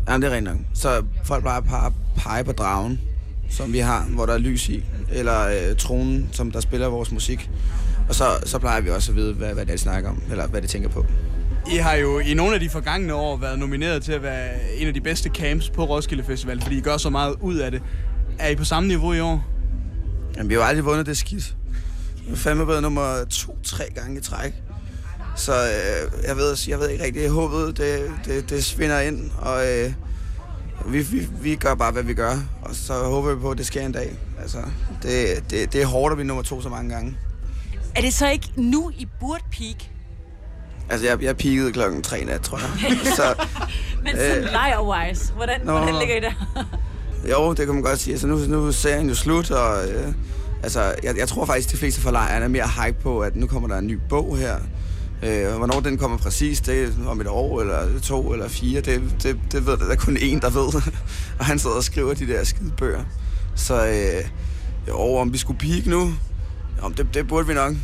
[0.09, 0.57] Jamen, det er rent nok.
[0.75, 3.01] Så folk bare par pege på dragen,
[3.51, 7.13] som vi har, hvor der er lys i, eller øh, tronen, som der spiller vores
[7.13, 7.51] musik.
[8.09, 10.23] Og så, så plejer vi også at vide, hvad, hvad det er, de snakker om,
[10.31, 11.07] eller hvad de tænker på.
[11.73, 14.89] I har jo i nogle af de forgangne år været nomineret til at være en
[14.89, 17.83] af de bedste camps på Roskilde Festival, fordi I gør så meget ud af det.
[18.39, 19.45] Er I på samme niveau i år?
[20.37, 21.57] Jamen, vi har jo aldrig vundet det skidt.
[22.27, 24.53] Vi er fandme blevet nummer to-tre gange i træk.
[25.37, 29.31] Så øh, jeg, ved, jeg ved ikke rigtigt, jeg håbede, det, det, det svinder ind,
[29.39, 29.93] og øh,
[30.87, 33.67] vi, vi, vi gør bare, hvad vi gør, og så håber vi på, at det
[33.67, 34.19] sker en dag.
[34.43, 34.59] Altså,
[35.03, 37.17] det, det, det er hårdt at blive nummer to så mange gange.
[37.97, 39.91] Er det så ikke nu, I burde peak?
[40.91, 42.97] Altså, jeg, jeg peakede klokken tre nat, tror jeg.
[43.17, 43.35] så,
[44.03, 44.53] Men sådan Øh.
[44.53, 45.73] lejer-wise, hvordan, Nå.
[45.73, 46.65] hvordan ligger I der?
[47.31, 48.13] jo, det kan man godt sige.
[48.15, 50.13] Altså, nu, nu er serien jo slut, og øh,
[50.63, 53.47] altså, jeg, jeg tror faktisk, de fleste fra lejren er mere hype på, at nu
[53.47, 54.57] kommer der en ny bog her.
[55.23, 59.03] Øh, hvornår den kommer præcis, det er om et år, eller to, eller fire, det,
[59.23, 60.83] det, det ved der er kun én, der ved.
[61.39, 63.05] og han sidder og skriver de der skide bøger.
[63.55, 64.29] Så øh,
[64.89, 66.13] jo, om vi skulle peak nu,
[66.83, 67.75] jo, det, det burde vi nok.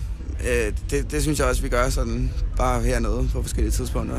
[0.49, 4.17] Øh, det, det synes jeg også, vi gør sådan, bare hernede på forskellige tidspunkter.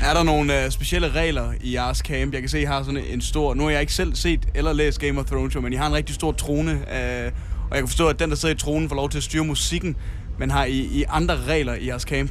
[0.00, 2.32] Er der nogle øh, specielle regler i jeres camp?
[2.32, 3.54] Jeg kan se, I har sådan en stor...
[3.54, 5.92] Nu har jeg ikke selv set eller læst Game of Thrones, men I har en
[5.92, 6.72] rigtig stor trone.
[6.72, 7.32] Øh,
[7.70, 9.44] og jeg kan forstå, at den, der sidder i tronen, får lov til at styre
[9.44, 9.96] musikken.
[10.38, 12.30] Men har I, I andre regler i jeres camp?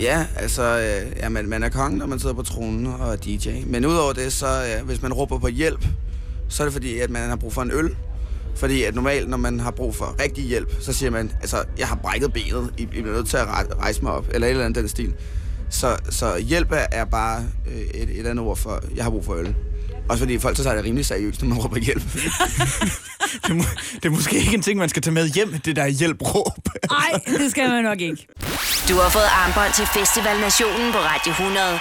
[0.00, 3.16] Ja, altså, øh, ja, man, man er kongen, når man sidder på tronen og er
[3.16, 3.48] DJ.
[3.66, 5.86] Men udover det, så øh, hvis man råber på hjælp,
[6.48, 7.96] så er det fordi, at man har brug for en øl.
[8.56, 11.88] Fordi at normalt, når man har brug for rigtig hjælp, så siger man, altså, jeg
[11.88, 14.50] har brækket benet, I, I bliver nødt til at re- rejse mig op, eller et
[14.50, 15.12] eller andet den stil.
[15.70, 19.24] Så, så hjælp er, er bare øh, et, et andet ord for, jeg har brug
[19.24, 19.54] for øl.
[20.08, 22.02] Også fordi folk så tager det rimelig seriøst, når man råber hjælp.
[23.46, 23.62] Det, må,
[23.94, 26.52] det er måske ikke en ting, man skal tage med hjem, det der hjælpråb.
[26.90, 28.26] Nej, det skal man nok ikke.
[28.88, 31.80] Du har fået armbånd til Festival Nationen på Radio 100.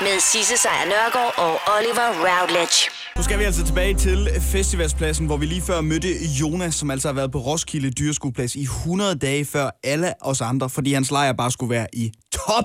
[0.00, 2.78] Med Sisse Sejr Nørgaard og Oliver Routledge.
[3.16, 6.08] Nu skal vi altså tilbage til festivalspladsen, hvor vi lige før mødte
[6.40, 10.70] Jonas, som altså har været på Roskilde Dyreskueplads i 100 dage før alle os andre,
[10.70, 12.64] fordi hans lejr bare skulle være i top.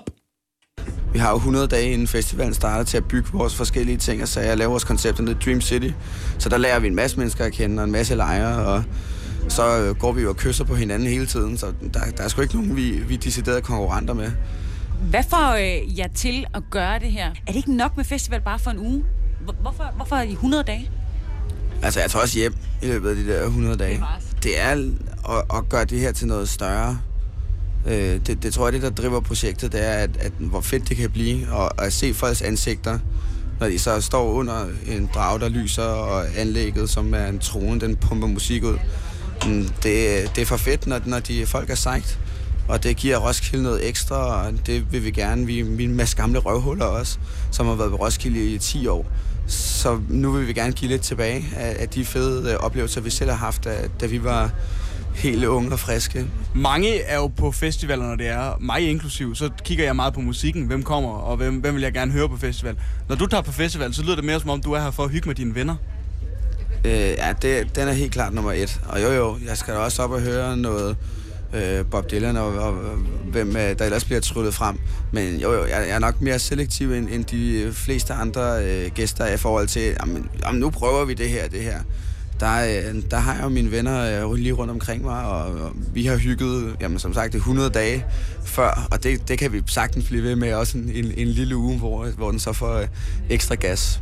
[1.13, 4.27] Vi har jo 100 dage inden festivalen starter til at bygge vores forskellige ting og
[4.27, 5.89] sager, lave vores koncepter ned i Dream City.
[6.39, 8.83] Så der lærer vi en masse mennesker at kende og en masse lejre, og
[9.49, 12.27] så øh, går vi jo og kysser på hinanden hele tiden, så der, der er
[12.27, 13.13] sgu ikke nogen, vi, vi
[13.47, 14.32] er konkurrenter med.
[15.10, 17.25] Hvad får øh, jer til at gøre det her?
[17.30, 19.04] Er det ikke nok med festival bare for en uge?
[19.43, 20.89] Hvor- Hvorfor, hvorfor I 100 dage?
[21.84, 24.04] Altså, jeg tager også hjem i løbet af de der 100 dage.
[24.43, 24.69] Det er
[25.30, 26.99] at, at gøre det her til noget større.
[27.88, 30.89] Øh, det, det tror jeg, det der driver projektet, det er, at, at hvor fedt
[30.89, 32.99] det kan blive, og at se folks ansigter,
[33.60, 37.80] når de så står under en drag, der lyser, og anlægget, som er en trone,
[37.80, 38.77] den pumper musik ud.
[39.45, 42.19] Mm, det, det er for fedt, når, når de folk er sejt,
[42.67, 45.45] og det giver Roskilde noget ekstra, og det vil vi gerne.
[45.45, 47.17] Vi, vi er en masse gamle røvhuller også,
[47.51, 49.06] som har været på Roskilde i 10 år.
[49.47, 53.10] Så nu vil vi gerne give lidt tilbage af, af de fede øh, oplevelser, vi
[53.10, 54.51] selv har haft, da, da vi var
[55.15, 56.25] helt unge og friske.
[56.56, 59.36] Mange er jo på festivaler, når det er mig inklusiv.
[59.36, 60.65] Så kigger jeg meget på musikken.
[60.65, 62.75] Hvem kommer, og hvem, hvem vil jeg gerne høre på festival?
[63.10, 65.04] Når du tager på festival, så lyder det mere som om, du er her for
[65.04, 65.75] at hygge med dine venner.
[66.85, 68.81] Øh, ja, det, den er helt klart nummer et.
[68.87, 70.97] Og jo jo, jeg skal da også op og høre noget
[71.53, 72.95] øh, Bob Dylan og, og, og
[73.31, 74.77] hvem øh, der ellers bliver tryllet frem.
[75.11, 78.91] Men jo jo, jeg, jeg er nok mere selektiv end, end de fleste andre øh,
[78.91, 81.79] gæster i forhold til, jamen, jamen, nu prøver vi det her, det her.
[82.39, 85.71] Der, øh, der har jeg jo mine venner øh, lige rundt omkring mig, og, og
[85.93, 88.05] vi har hygget, jamen, som sagt, det 100 dage
[88.45, 91.55] før, og det, det kan vi sagtens blive ved med også en, en, en lille
[91.55, 92.87] uge, hvor, hvor den så får øh,
[93.29, 94.01] ekstra gas.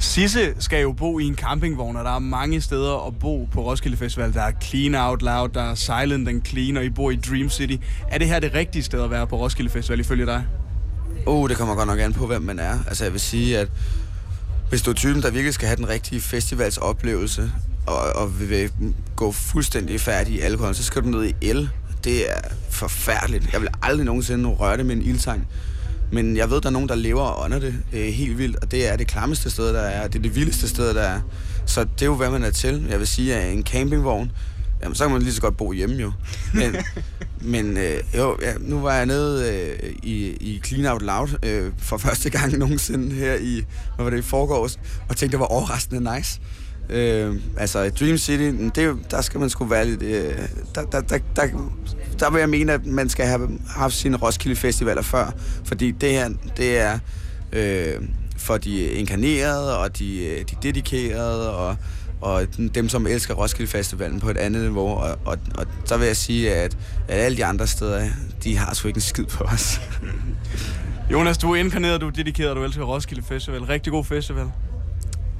[0.00, 3.64] Sisse skal jo bo i en campingvogn, og der er mange steder at bo på
[3.64, 4.34] Roskilde Festival.
[4.34, 7.50] Der er Clean Out Loud, der er Silent and Clean, og I bor i Dream
[7.50, 7.76] City.
[8.08, 10.44] Er det her det rigtige sted at være på Roskilde Festival, ifølge dig?
[11.26, 12.78] Oh, det kommer godt nok an på, hvem man er.
[12.86, 13.68] Altså, jeg vil sige, at
[14.68, 17.52] hvis du er typen, der virkelig skal have den rigtige festivalsoplevelse,
[17.86, 18.70] og, og vil
[19.16, 21.70] gå fuldstændig færdig i alkohol, så skal du ned i el.
[22.04, 23.52] Det er forfærdeligt.
[23.52, 25.46] Jeg vil aldrig nogensinde røre det med en ildtang.
[26.12, 28.70] Men jeg ved, der er nogen, der lever og ånder det øh, helt vildt, og
[28.70, 30.06] det er det klammeste sted, der er.
[30.06, 31.20] Det er det vildeste sted, der er.
[31.66, 32.86] Så det er jo, hvad man er til.
[32.88, 34.32] Jeg vil sige, at en campingvogn,
[34.82, 36.12] jamen, så kan man lige så godt bo hjemme jo.
[36.54, 36.76] Men,
[37.54, 41.72] men øh, jo, ja, nu var jeg nede øh, i, i Clean Out Loud øh,
[41.78, 45.46] for første gang nogensinde her i, hvad var det, i forgårs, og tænkte, det var
[45.46, 46.40] overraskende nice.
[46.92, 50.02] Øh, altså, Dream City, mm, det der skal man sgu være lidt...
[50.02, 50.34] Øh,
[50.74, 51.46] der, der, der, der,
[52.20, 56.10] der vil jeg mene, at man skal have haft sine Roskilde Festivaler før, fordi det
[56.10, 56.98] her, det er
[57.52, 57.94] øh,
[58.36, 61.76] for de inkarnerede og de, øh, de dedikerede og,
[62.20, 64.88] og dem, som elsker Roskilde Festivalen på et andet niveau.
[64.88, 66.76] Og, og, og så vil jeg sige, at,
[67.08, 68.08] at alle de andre steder,
[68.44, 69.80] de har sgu ikke en skid på os.
[71.12, 73.60] Jonas, du er inkarneret, du er dedikeret, du elsker Roskilde Festival.
[73.60, 74.46] Rigtig god festival.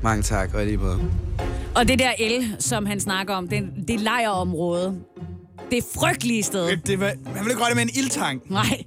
[0.02, 1.00] Mange tak, og lige måde.
[1.74, 5.00] Og det der el, som han snakker om, det, det lejerområde,
[5.70, 6.66] det frygtelige sted.
[6.66, 8.42] Det, det var, man ville ikke røre det med en ildtang.
[8.48, 8.84] Nej,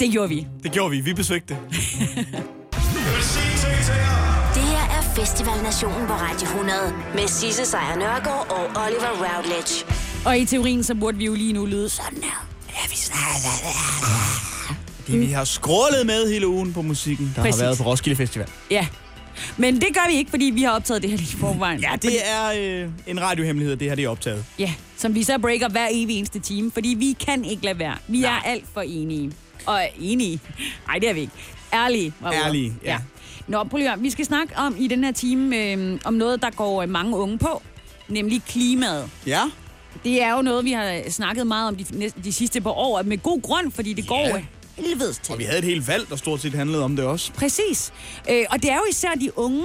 [0.00, 0.46] det gjorde vi.
[0.62, 1.00] Det gjorde vi.
[1.00, 1.62] Vi besøgte det.
[4.54, 6.78] Det her er Festival Nationen på Radio 100
[7.14, 9.84] med Sisse Sejr Nørgaard og Oliver Routledge.
[10.26, 12.48] Og i teorien, så burde vi jo lige nu lyde sådan her.
[12.68, 12.96] Ja, vi
[15.04, 17.60] Fordi vi har skrålet med hele ugen på musikken, der Præcis.
[17.60, 18.48] har været på Roskilde Festival.
[18.70, 18.86] Ja.
[19.56, 21.80] Men det gør vi ikke, fordi vi har optaget det her lige forvejen.
[21.80, 24.44] Ja, det er øh, en radiohemmelighed, at det her det er optaget.
[24.58, 27.96] Ja, som vi så breaker hver evig eneste time, fordi vi kan ikke lade være.
[28.08, 29.32] Vi er alt for enige.
[29.66, 30.40] Og enige?
[30.86, 31.32] Nej, det er vi ikke.
[31.74, 32.12] Ærlige.
[32.32, 32.98] Ærlige, ja.
[33.48, 33.80] Nå, prøv.
[33.98, 37.16] Vi skal snakke om i den her time øh, om noget, der går øh, mange
[37.16, 37.62] unge på,
[38.08, 39.10] nemlig klimaet.
[39.26, 39.42] Ja.
[40.04, 43.18] Det er jo noget, vi har snakket meget om de, de sidste par år, med
[43.18, 44.36] god grund, fordi det går Ja.
[44.36, 44.42] ja.
[44.76, 45.32] Helvedes til.
[45.32, 47.32] Og vi havde et helt valg, der stort set handlede om det også.
[47.32, 47.92] Præcis.
[48.30, 49.64] Øh, og det er jo især de unge,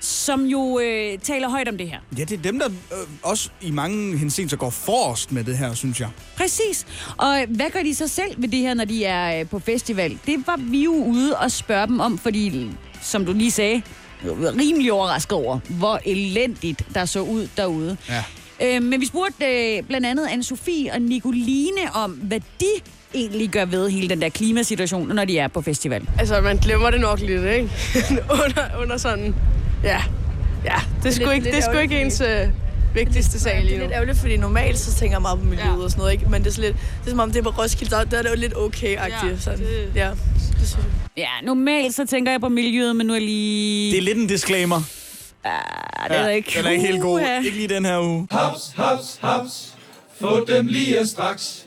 [0.00, 1.98] som jo øh, taler højt om det her.
[2.18, 5.74] Ja, det er dem, der øh, også i mange henseender går forrest med det her,
[5.74, 6.08] synes jeg.
[6.36, 6.86] Præcis.
[7.16, 10.18] Og hvad gør de så selv ved det her, når de er øh, på festival?
[10.26, 12.70] Det var vi jo ude og spørge dem om, fordi,
[13.02, 13.82] som du lige sagde,
[14.24, 17.96] rimelig overrasket over, hvor elendigt der så ud derude.
[18.08, 18.24] Ja.
[18.62, 22.66] Øh, men vi spurgte øh, blandt andet Anne-Sophie og Nicoline om, hvad de
[23.14, 26.08] egentlig gør ved hele den der klimasituation, når de er på festival.
[26.18, 27.70] Altså, man glemmer det nok lidt, ikke?
[28.44, 29.34] under, under sådan...
[29.84, 30.02] Ja,
[30.64, 30.74] ja.
[31.02, 32.48] Det er sgu Lidt- ikke, det er sgu ikke ens øh,
[32.94, 33.84] vigtigste sag Det lige er nu.
[33.84, 35.84] lidt ærgerligt, fordi normalt så tænker jeg meget på miljøet ja.
[35.84, 36.26] og sådan noget, ikke?
[36.30, 38.22] Men det er, lidt, det er som om, det er på Roskilde, der, der er
[38.22, 39.26] det jo lidt okay-agtigt.
[39.30, 39.58] Ja, sådan.
[39.58, 40.10] det- ja,
[40.60, 40.78] det.
[41.16, 43.90] Ja, normalt så tænker jeg på miljøet, men nu er lige...
[43.92, 44.80] Det er lidt en disclaimer.
[45.44, 45.50] Ja,
[46.08, 46.52] det er ikke...
[46.58, 47.20] Den er ikke helt god.
[47.44, 48.26] Ikke lige den her uge.
[48.30, 49.74] Haps, haps, haps.
[50.20, 51.66] Få dem lige straks.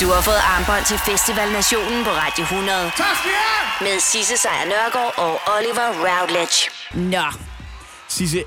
[0.00, 2.90] Du har fået armbånd til Festival Nationen på Radio 100.
[3.80, 6.70] Med Sisse Sejr Nørgaard og Oliver Routledge.
[6.94, 7.24] Nå,
[8.08, 8.44] Sisse,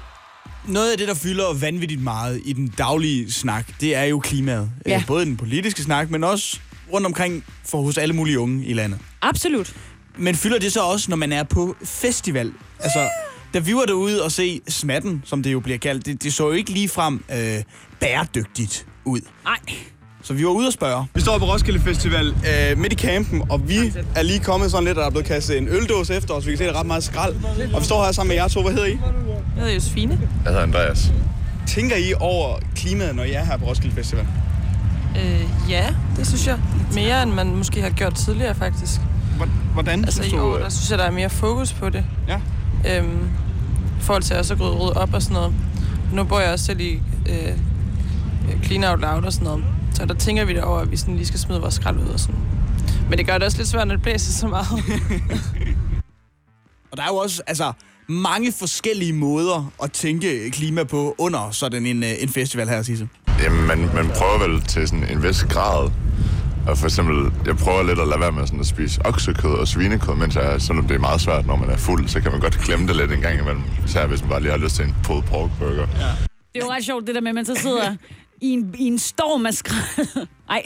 [0.67, 4.69] noget af det, der fylder vanvittigt meget i den daglige snak, det er jo klimaet.
[4.85, 4.95] Ja.
[4.95, 6.59] Øh, Både den politiske snak, men også
[6.93, 8.99] rundt omkring for hos alle mulige unge i landet.
[9.21, 9.73] absolut.
[10.17, 12.53] Men fylder det så også, når man er på festival?
[12.79, 13.09] Altså,
[13.53, 16.43] da vi var derude og se Smatten, som det jo bliver kaldt, det, det så
[16.47, 17.63] jo ikke lige frem øh,
[17.99, 19.21] bæredygtigt ud.
[19.43, 19.57] Nej.
[20.30, 21.06] Så vi var ude og spørge.
[21.13, 23.78] Vi står på Roskilde Festival øh, midt i campen, og vi
[24.15, 26.46] er lige kommet sådan lidt, og der er blevet kastet en øldåse efter os.
[26.46, 27.36] Vi kan se, at der er ret meget skrald.
[27.74, 28.62] Og vi står her sammen med jer to.
[28.62, 28.92] Hvad hedder I?
[28.92, 29.00] Jeg
[29.56, 30.20] hedder Josefine.
[30.44, 31.12] Jeg hedder Andreas.
[31.68, 34.28] Tænker I over klimaet, når I er her på Roskilde Festival?
[35.18, 36.58] Øh, ja, det synes jeg.
[36.94, 39.02] Mere end man måske har gjort tidligere, faktisk.
[39.74, 40.06] Hvordan?
[40.06, 42.06] Altså synes i du, år, øh, der synes jeg, der er mere fokus på det.
[42.28, 42.39] Ja.
[42.98, 43.30] Øhm,
[44.00, 45.54] I forhold til også at gå rydde op og sådan noget.
[46.13, 47.54] Nu bor jeg også selv i øh,
[48.63, 49.63] Clean Out Loud og sådan noget.
[49.99, 52.07] Så der tænker vi det over, at vi sådan lige skal smide vores skrald ud
[52.07, 52.39] og sådan.
[53.09, 54.67] Men det gør det også lidt svært, når det blæser så meget.
[56.91, 57.71] Og der er jo også altså,
[58.07, 63.09] mange forskellige måder at tænke klima på under sådan en, øh, en festival her, Sisse.
[63.43, 65.91] Jamen, man, man prøver vel til sådan en vis grad.
[66.67, 69.67] Og for eksempel, jeg prøver lidt at lade være med sådan at spise oksekød og
[69.67, 72.41] svinekød, mens jeg, selvom det er meget svært, når man er fuld, så kan man
[72.41, 73.63] godt glemme det lidt en gang imellem.
[73.85, 75.88] Især hvis man bare lige har lyst til en pulled pork burger.
[75.99, 76.12] Ja.
[76.53, 77.95] Det er jo ret sjovt, det der med, at man så sidder
[78.41, 80.28] i en, i en storm af skrald.
[80.49, 80.63] Ej.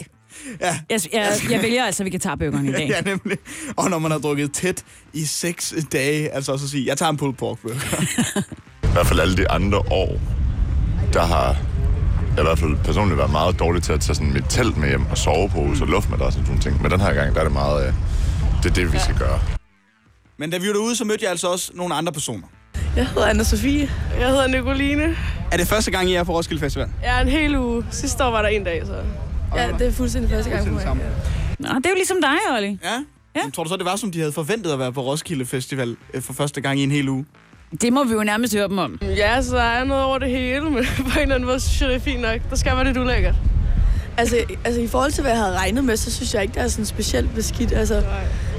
[0.60, 0.78] Ja.
[0.90, 2.88] Jeg, jeg, jeg vælger altså vegetarbøgerne i dag.
[2.94, 3.38] ja, nemlig.
[3.76, 7.10] Og når man har drukket tæt i seks dage, altså også at sige, jeg tager
[7.10, 8.02] en pulled pork burger.
[8.90, 10.20] I hvert fald alle de andre år,
[11.12, 11.56] der har
[12.36, 14.88] jeg i hvert fald personligt været meget dårlig til at tage sådan mit telt med
[14.88, 16.82] hjem og sove på, så luftmadras og sådan nogle ting.
[16.82, 17.92] Men den her gang, der er det meget, øh,
[18.62, 19.40] det er det, vi skal gøre.
[20.38, 22.46] Men da vi var derude, så mødte jeg altså også nogle andre personer.
[22.96, 23.90] Jeg hedder Anna-Sophie.
[24.20, 25.16] Jeg hedder Nicoline.
[25.52, 26.88] Er det første gang, I er på Roskilde Festival?
[27.02, 27.86] Er en hel uge.
[27.90, 28.94] Sidste år var der en dag, så...
[29.56, 31.04] Ja, det er fuldstændig første gang for mig.
[31.58, 32.78] Nå, det er jo ligesom dig, Olli.
[32.84, 33.04] Ja.
[33.36, 33.50] ja.
[33.54, 36.22] Tror du så, det var, som de havde forventet at være på Roskilde Festival øh,
[36.22, 37.26] for første gang i en hel uge?
[37.80, 38.98] Det må vi jo nærmest høre dem om.
[39.02, 41.80] Ja, så der er noget over det hele, men på en eller anden måde synes
[41.80, 42.40] jeg, det er fint nok.
[42.50, 43.34] Der skal være lidt ulækkert.
[44.16, 46.60] Altså, altså, i forhold til, hvad jeg havde regnet med, så synes jeg ikke, der
[46.60, 47.72] er sådan specielt beskidt.
[47.72, 48.02] Altså,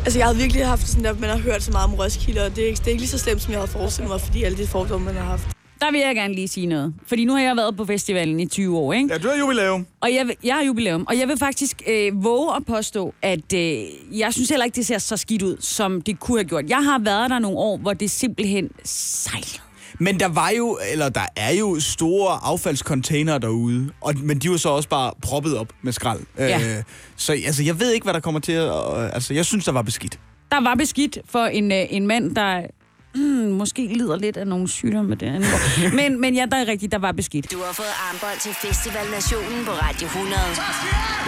[0.06, 2.56] altså, jeg havde virkelig haft sådan der, man har hørt så meget om Roskilde, og
[2.56, 4.44] det er, ikke, det er ikke lige så slemt, som jeg havde forestillet mig, fordi
[4.44, 5.55] alle de fordomme, man har haft.
[5.82, 6.94] Der vil jeg gerne lige sige noget.
[7.08, 9.08] Fordi nu har jeg været på festivalen i 20 år, ikke?
[9.12, 9.86] Ja, du har jubilæum.
[10.02, 13.54] Og jeg, vil, jeg har jubilæum, og jeg vil faktisk øh, våge at påstå, at
[13.54, 13.84] øh,
[14.20, 16.70] jeg synes heller ikke, det ser så skidt ud, som det kunne have gjort.
[16.70, 19.60] Jeg har været der nogle år, hvor det simpelthen sejlede.
[20.00, 24.58] Men der var jo, eller der er jo store affaldscontainere derude, og, men de var
[24.58, 26.20] så også bare proppet op med skrald.
[26.38, 26.78] Ja.
[26.78, 26.84] Øh,
[27.16, 28.68] så altså, jeg ved ikke, hvad der kommer til at...
[28.68, 30.20] Øh, altså, jeg synes, der var beskidt.
[30.52, 32.62] Der var beskidt for en, øh, en mand, der
[33.16, 35.50] mm, måske lider lidt af nogle sygdomme det andet.
[36.00, 37.52] men, men ja, der er rigtigt, der var beskidt.
[37.52, 40.34] Du har fået armbånd til Festival Nationen på Radio 100.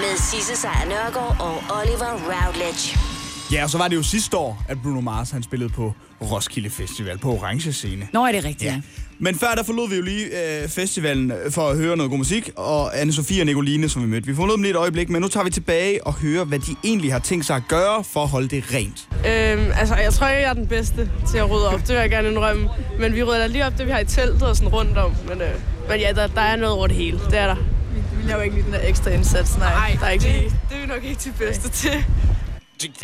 [0.04, 3.16] Med Sisse Sejr Nørgaard og Oliver Routledge.
[3.51, 6.69] Ja, og så var det jo sidste år, at Bruno Mars han spillede på Roskilde
[6.69, 8.07] Festival på Orange Scene.
[8.13, 8.73] Nå, er det rigtigt, ja.
[8.73, 8.81] ja.
[9.19, 12.49] Men før der forlod vi jo lige øh, festivalen for at høre noget god musik,
[12.55, 14.27] og Anne-Sophie og Nicoline, som vi mødte.
[14.27, 16.75] Vi forlod dem lige et øjeblik, men nu tager vi tilbage og hører, hvad de
[16.83, 19.07] egentlig har tænkt sig at gøre for at holde det rent.
[19.12, 21.79] Øhm, altså, jeg tror ikke, jeg er den bedste til at rydde op.
[21.79, 22.69] Det vil jeg gerne indrømme.
[22.99, 25.12] Men vi rydder da lige op det, vi har i teltet og sådan rundt om.
[25.27, 25.49] Men, øh,
[25.89, 27.19] men ja, der, der er noget over det hele.
[27.29, 27.55] Det er der.
[27.55, 29.57] Vi, vi laver ikke lige den der ekstra indsats.
[29.57, 30.43] Nej, nej der er ikke det, lige...
[30.69, 32.05] det er vi nok ikke de bedste til.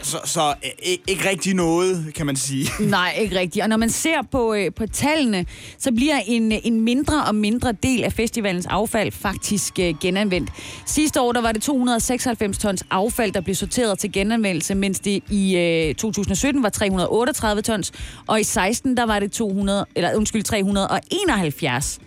[0.02, 2.70] Så, så øh, ikke rigtig noget, kan man sige.
[2.90, 3.64] Nej, ikke rigtigt.
[3.64, 5.46] Og når man ser på, øh, på tallene,
[5.78, 10.50] så bliver en, en mindre og mindre del af festivalens affald faktisk øh, genanvendt.
[10.86, 15.24] Sidste år der var det 296 tons affald, der blev sorteret til genanvendelse, mens det
[15.30, 17.92] i øh, 2017 var 338 tons,
[18.28, 22.00] og i 16 der var det 200, eller undskyld, 371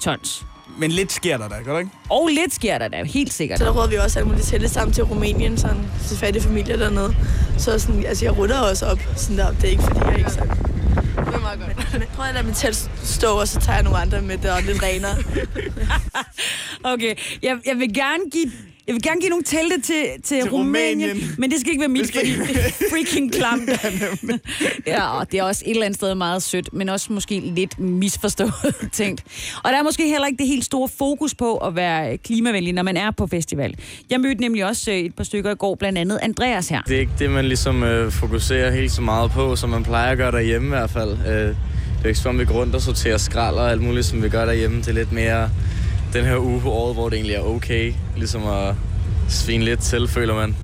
[0.00, 0.44] tons.
[0.78, 1.92] Men lidt sker der da, gør det ikke?
[2.10, 3.58] Og lidt sker der da, helt sikkert.
[3.58, 6.76] Så der råder vi også alt muligt tælle sammen til Rumænien, sådan, til fattige familier
[6.76, 7.16] dernede.
[7.58, 9.52] Så sådan, altså, jeg rutter også op sådan der.
[9.52, 10.48] Det er ikke, fordi jeg ikke sådan...
[10.48, 12.08] Det er meget godt.
[12.08, 14.60] Prøv at lade mit telt stå, og så tager jeg nogle andre med, der er
[14.60, 15.16] lidt renere.
[16.94, 18.52] okay, jeg, jeg vil gerne give
[18.86, 21.80] jeg vil gerne give nogle telte til, til, til Rumænien, Rumænien, men det skal ikke
[21.80, 23.70] være mit, fordi det er freaking klamt.
[24.86, 27.78] ja, og det er også et eller andet sted meget sødt, men også måske lidt
[27.78, 28.52] misforstået
[28.92, 29.24] tænkt.
[29.64, 32.82] Og der er måske heller ikke det helt store fokus på at være klimavenlig, når
[32.82, 33.74] man er på festival.
[34.10, 36.82] Jeg mødte nemlig også øh, et par stykker i går, blandt andet Andreas her.
[36.82, 40.10] Det er ikke det, man ligesom øh, fokuserer helt så meget på, som man plejer
[40.10, 41.10] at gøre derhjemme i hvert fald.
[41.10, 41.56] Øh, det
[42.04, 44.44] er ikke som, vi går rundt og sorterer skrald og alt muligt, som vi gør
[44.44, 44.78] derhjemme.
[44.78, 45.50] Det er lidt mere
[46.12, 48.74] den her uge på året, hvor det egentlig er okay, ligesom at
[49.28, 50.56] svine lidt til, føler man.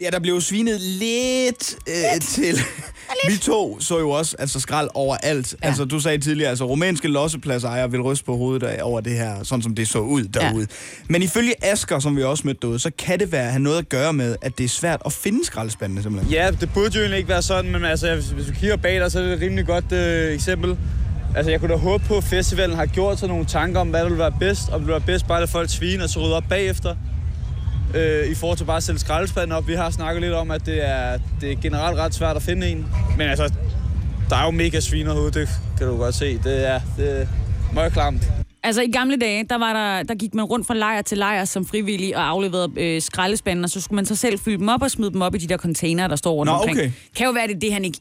[0.00, 2.58] Ja, der blev svinet lidt, øh, til.
[3.28, 5.56] Vi to så jo også altså skrald overalt.
[5.62, 5.66] Ja.
[5.66, 9.62] Altså, du sagde tidligere, altså rumænske lossepladsejere vil ryste på hovedet over det her, sådan
[9.62, 10.60] som det så ud derude.
[10.60, 10.66] Ja.
[11.08, 13.88] Men ifølge Asker, som vi også mødte derude, så kan det være, have noget at
[13.88, 16.32] gøre med, at det er svært at finde skraldespandene simpelthen.
[16.32, 19.12] Ja, det burde jo egentlig ikke være sådan, men altså, hvis du kigger bag dig,
[19.12, 20.76] så er det et rimelig godt øh, eksempel.
[21.36, 24.00] Altså, jeg kunne da håbe på, at festivalen har gjort sig nogle tanker om, hvad
[24.00, 24.68] der vil være bedst.
[24.68, 26.94] Om det ville være bedst bare at folk svine og så rydde op bagefter.
[27.94, 29.68] Øh, I forhold til bare at sætte skraldespanden op.
[29.68, 32.68] Vi har snakket lidt om, at det er, det er generelt ret svært at finde
[32.68, 32.86] en.
[33.16, 33.52] Men altså,
[34.30, 36.38] der er jo mega sviner herude, det kan du godt se.
[36.38, 37.26] Det er, det er
[37.74, 38.41] mørklamt.
[38.64, 41.44] Altså i gamle dage, der, var der, der gik man rundt fra lejr til lejr
[41.44, 44.82] som frivillig og afleverede øh, skraldespanden, og så skulle man så selv fylde dem op
[44.82, 46.78] og smide dem op i de der container, der står rundt Nå, omkring.
[46.78, 46.90] okay.
[47.16, 47.98] Kan jo være, det det, han ikke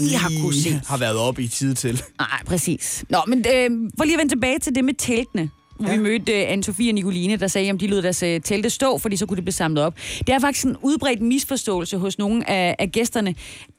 [0.00, 0.80] lige har kunne se.
[0.86, 2.02] har været op i tid til.
[2.18, 3.04] Nej, præcis.
[3.08, 5.50] Nå, men øh, for lige at vende tilbage til det med teltene
[5.86, 5.96] ja.
[5.96, 8.98] vi mødte uh, Anne-Sophie og Nicoline, der sagde, at de lod deres uh, telte stå,
[8.98, 9.96] fordi så kunne det blive samlet op.
[10.18, 13.34] Det er faktisk en udbredt misforståelse hos nogle af, af gæsterne,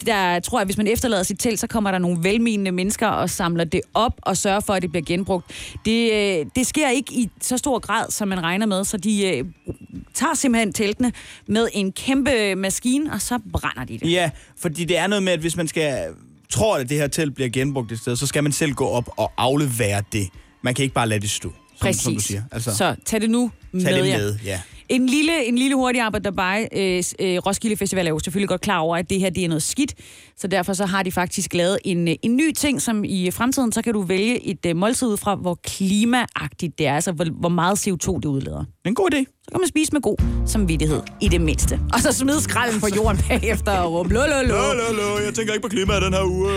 [0.05, 3.29] der tror, at hvis man efterlader sit telt, så kommer der nogle velmenende mennesker og
[3.29, 5.45] samler det op og sørger for, at det bliver genbrugt.
[5.85, 9.43] Det, uh, det sker ikke i så stor grad, som man regner med, så de
[9.67, 9.73] uh,
[10.13, 11.11] tager simpelthen teltene
[11.47, 14.11] med en kæmpe maskine, og så brænder de det.
[14.11, 16.07] Ja, fordi det er noget med, at hvis man skal
[16.51, 19.09] tror, at det her telt bliver genbrugt et sted, så skal man selv gå op
[19.17, 20.29] og aflevere det.
[20.61, 21.53] Man kan ikke bare lade det stå.
[21.81, 22.03] Præcis.
[22.03, 22.43] Som du siger.
[22.51, 24.17] Altså, så tag det nu med tag det jer.
[24.17, 24.59] med, ja.
[24.89, 26.67] En lille, en lille hurtig arbejde der bare.
[26.75, 29.47] Øh, øh, Roskilde Festival er jo selvfølgelig godt klar over, at det her det er
[29.47, 29.93] noget skidt.
[30.37, 33.71] Så derfor så har de faktisk lavet en, øh, en ny ting, som i fremtiden,
[33.71, 36.95] så kan du vælge et øh, måltid ud fra, hvor klimaagtigt det er.
[36.95, 38.63] Altså, hvor, hvor meget CO2 det udleder.
[38.85, 39.23] En god idé.
[39.43, 41.79] Så kan man spise med god samvittighed, i det mindste.
[41.93, 44.47] Og så smide skralden på jorden bagefter og råbe, lo, lo, lo.
[44.47, 45.19] Lo, lo, lo.
[45.25, 46.51] Jeg tænker ikke på klimaet den her uge.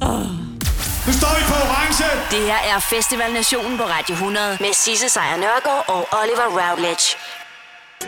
[0.00, 0.53] Oh.
[1.06, 2.04] Nu står vi på orange.
[2.34, 7.06] Det her er Festival Nationen på Radio 100 med Sisse Sejr Nørgaard og Oliver Routledge.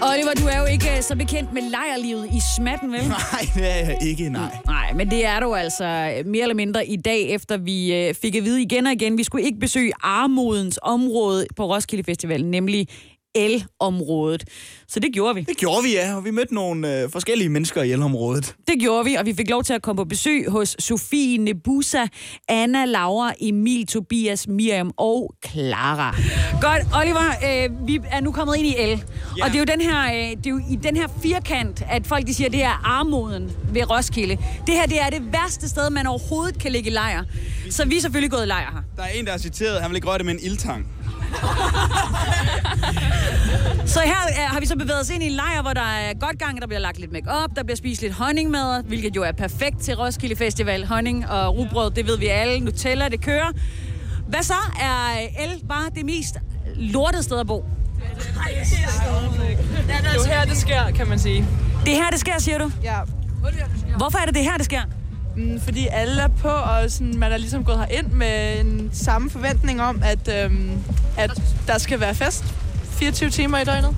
[0.03, 3.09] Oliver, du er jo ikke øh, så bekendt med lejrlivet i smatten, vel?
[3.09, 4.51] Nej, det er jeg ikke, nej.
[4.67, 5.85] Nej, men det er du altså
[6.27, 9.25] mere eller mindre i dag, efter vi øh, fik at vide igen og igen, vi
[9.25, 12.89] skulle ikke besøge armodens område på Roskilde Festival, nemlig
[13.37, 14.44] el-området.
[14.88, 15.40] Så det gjorde vi.
[15.40, 16.14] Det gjorde vi, ja.
[16.16, 18.55] Og vi mødte nogle øh, forskellige mennesker i elområdet.
[18.66, 22.07] Det gjorde vi, og vi fik lov til at komme på besøg hos Sofie Nebusa,
[22.49, 26.17] Anna, Laura, Emil, Tobias, Miriam og Clara.
[26.61, 28.88] Godt, Oliver, øh, vi er nu kommet ind i el.
[29.38, 29.44] Ja.
[29.44, 32.06] Og det er, jo den her, øh, det er jo i den her firkant, at
[32.06, 34.37] folk de siger, at det er armoden ved Roskilde.
[34.67, 37.25] Det her det er det værste sted, man overhovedet kan ligge i lejr.
[37.71, 38.83] Så vi er selvfølgelig gået i lejr her.
[38.96, 40.96] Der er en, der har citeret, han vil ikke røre det med en ildtang.
[43.87, 46.14] Så her er, har vi så bevæget os ind i en lejr, hvor der er
[46.14, 49.16] godt gang, der bliver lagt lidt make op, der bliver spist lidt honning med, hvilket
[49.16, 50.87] jo er perfekt til Roskilde Festival.
[50.87, 52.60] Honning og rugbrød, det ved vi alle.
[52.60, 53.52] Nutella, det kører.
[54.29, 54.54] Hvad så?
[54.81, 56.37] Er el bare det mest
[56.77, 57.64] lortede sted at bo?
[59.87, 61.44] Det er jo her, det sker, kan man sige.
[61.85, 62.70] Det er her, det sker, siger du?
[62.83, 62.96] Ja.
[63.96, 64.81] Hvorfor er det det her, det sker?
[65.37, 69.31] Mm, fordi alle er på, og sådan, man er ligesom gået herind med en samme
[69.31, 70.71] forventning om, at, øhm,
[71.19, 72.45] at der skal være fest
[72.85, 73.97] 24 timer i døgnet.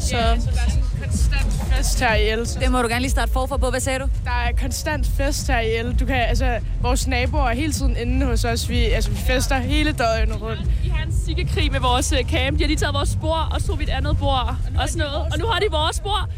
[0.00, 2.38] Så, Ja, så der er sådan konstant fest her i El.
[2.60, 3.70] Det må du gerne lige starte forfra på.
[3.70, 4.04] Hvad sagde du?
[4.24, 5.96] Der er konstant fest her i El.
[6.00, 8.68] Du kan, altså, vores naboer er hele tiden inde hos os.
[8.68, 10.60] Vi, altså, vi fester hele døgnet rundt.
[10.84, 12.58] I har en sikkekrig med vores øh, camp.
[12.58, 15.32] De har lige taget vores spor, og så vi et andet bord og sådan noget.
[15.32, 16.28] Og nu har de vores spor.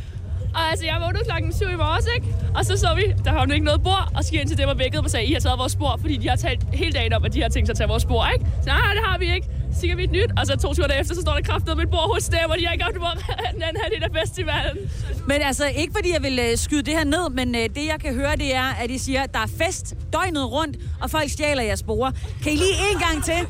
[0.55, 2.27] Og altså, jeg vågnede klokken 7 i morges, ikke?
[2.55, 4.59] Og så så vi, der har jo ikke noget bord, og så gik ind til
[4.59, 6.63] dem og vækkede dem og sagde, I har taget vores spor, fordi de har talt
[6.73, 8.47] hele dagen om, at de har tænkt sig at tage vores spor, ikke?
[8.63, 9.47] Så nej, det har vi ikke.
[9.75, 11.91] Så vi et nyt, og så to timer efter, så står der kraftet med et
[11.91, 13.17] bord hos dem, og de har ikke haft bord
[13.55, 14.91] den anden halvdel af festivalen.
[15.27, 18.01] Men altså, ikke fordi jeg vil øh, skyde det her ned, men øh, det jeg
[18.01, 21.31] kan høre, det er, at I siger, at der er fest døgnet rundt, og folk
[21.31, 22.11] stjæler jeres sporer.
[22.43, 23.41] Kan I lige en gang til,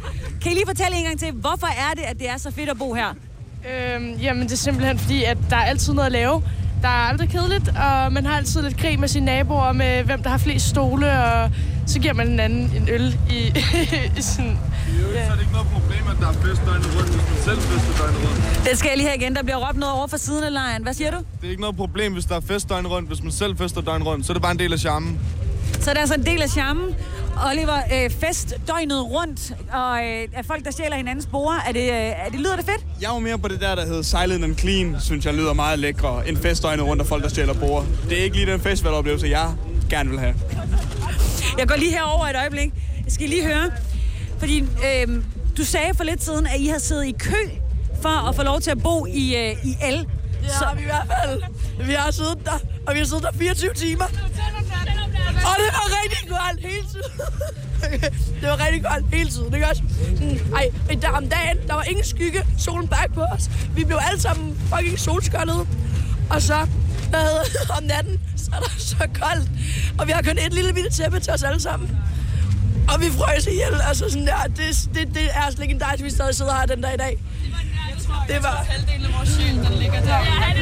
[0.42, 2.68] kan I lige fortælle en gang til, hvorfor er det, at det er så fedt
[2.68, 3.14] at bo her?
[3.70, 6.42] Øhm, jamen, det er simpelthen fordi, at der er altid noget at lave.
[6.82, 10.22] Der er aldrig kedeligt, og man har altid lidt krig med sine naboer, med hvem
[10.22, 11.50] der har flest stole, og
[11.86, 13.38] så giver man den anden en øl i,
[14.18, 14.58] i sådan...
[14.88, 17.22] I øvrigt, så er det ikke noget problem, at der er fest døgnet rundt, hvis
[17.30, 18.68] man selv fester døgnet rundt.
[18.70, 19.34] Det skal jeg lige have igen.
[19.36, 20.82] Der bliver råbt noget over for siden af lejen.
[20.82, 21.16] Hvad siger du?
[21.16, 23.08] Det er ikke noget problem, hvis der er fest døgnet rundt.
[23.08, 25.20] Hvis man selv fester døgnet rundt, så er det bare en del af charmen.
[25.72, 26.94] Så det er altså en del af charmen.
[27.50, 31.60] Oliver, øh, fest døgnet rundt, og øh, er folk, der stjæler hinandens sporer.
[31.68, 32.86] Er det, øh, er det, lyder det fedt?
[33.00, 35.78] Jeg var mere på det der, der hedder Silent and Clean, synes jeg lyder meget
[35.78, 36.28] lækre.
[36.28, 37.86] En festøjne rundt af folk, der stjæler bord.
[38.08, 39.50] Det er ikke lige den festivaloplevelse, jeg
[39.90, 40.34] gerne vil have.
[41.58, 42.72] Jeg går lige herover et øjeblik.
[43.04, 43.70] Jeg skal lige høre.
[44.38, 45.22] Fordi øh,
[45.56, 47.50] du sagde for lidt siden, at I har siddet i kø
[48.02, 49.98] for at få lov til at bo i, øh, i El.
[50.42, 51.42] Det har vi i hvert fald.
[51.86, 54.04] Vi har siddet der, og vi har siddet der 24 timer.
[55.48, 57.12] Og det var rigtig godt hele tiden.
[58.40, 59.82] det var rigtig godt hele tiden, ikke også?
[60.56, 60.70] Ej,
[61.02, 63.50] der om dagen, der var ingen skygge, solen bag på os.
[63.74, 65.66] Vi blev alle sammen fucking solskålede.
[66.30, 66.66] Og så,
[67.10, 69.50] hvad hedder det, om natten, så er der så koldt.
[69.98, 71.98] Og vi har kun et lille bitte tæppe til os alle sammen.
[72.94, 74.36] Og vi frøs ihjel, altså sådan der.
[74.56, 77.18] Det, det, det er altså legendarisk, at vi stadig sidder her den dag i dag.
[77.44, 77.69] Det var...
[78.10, 80.18] Halvdelen af vores sjæl, den ligger der.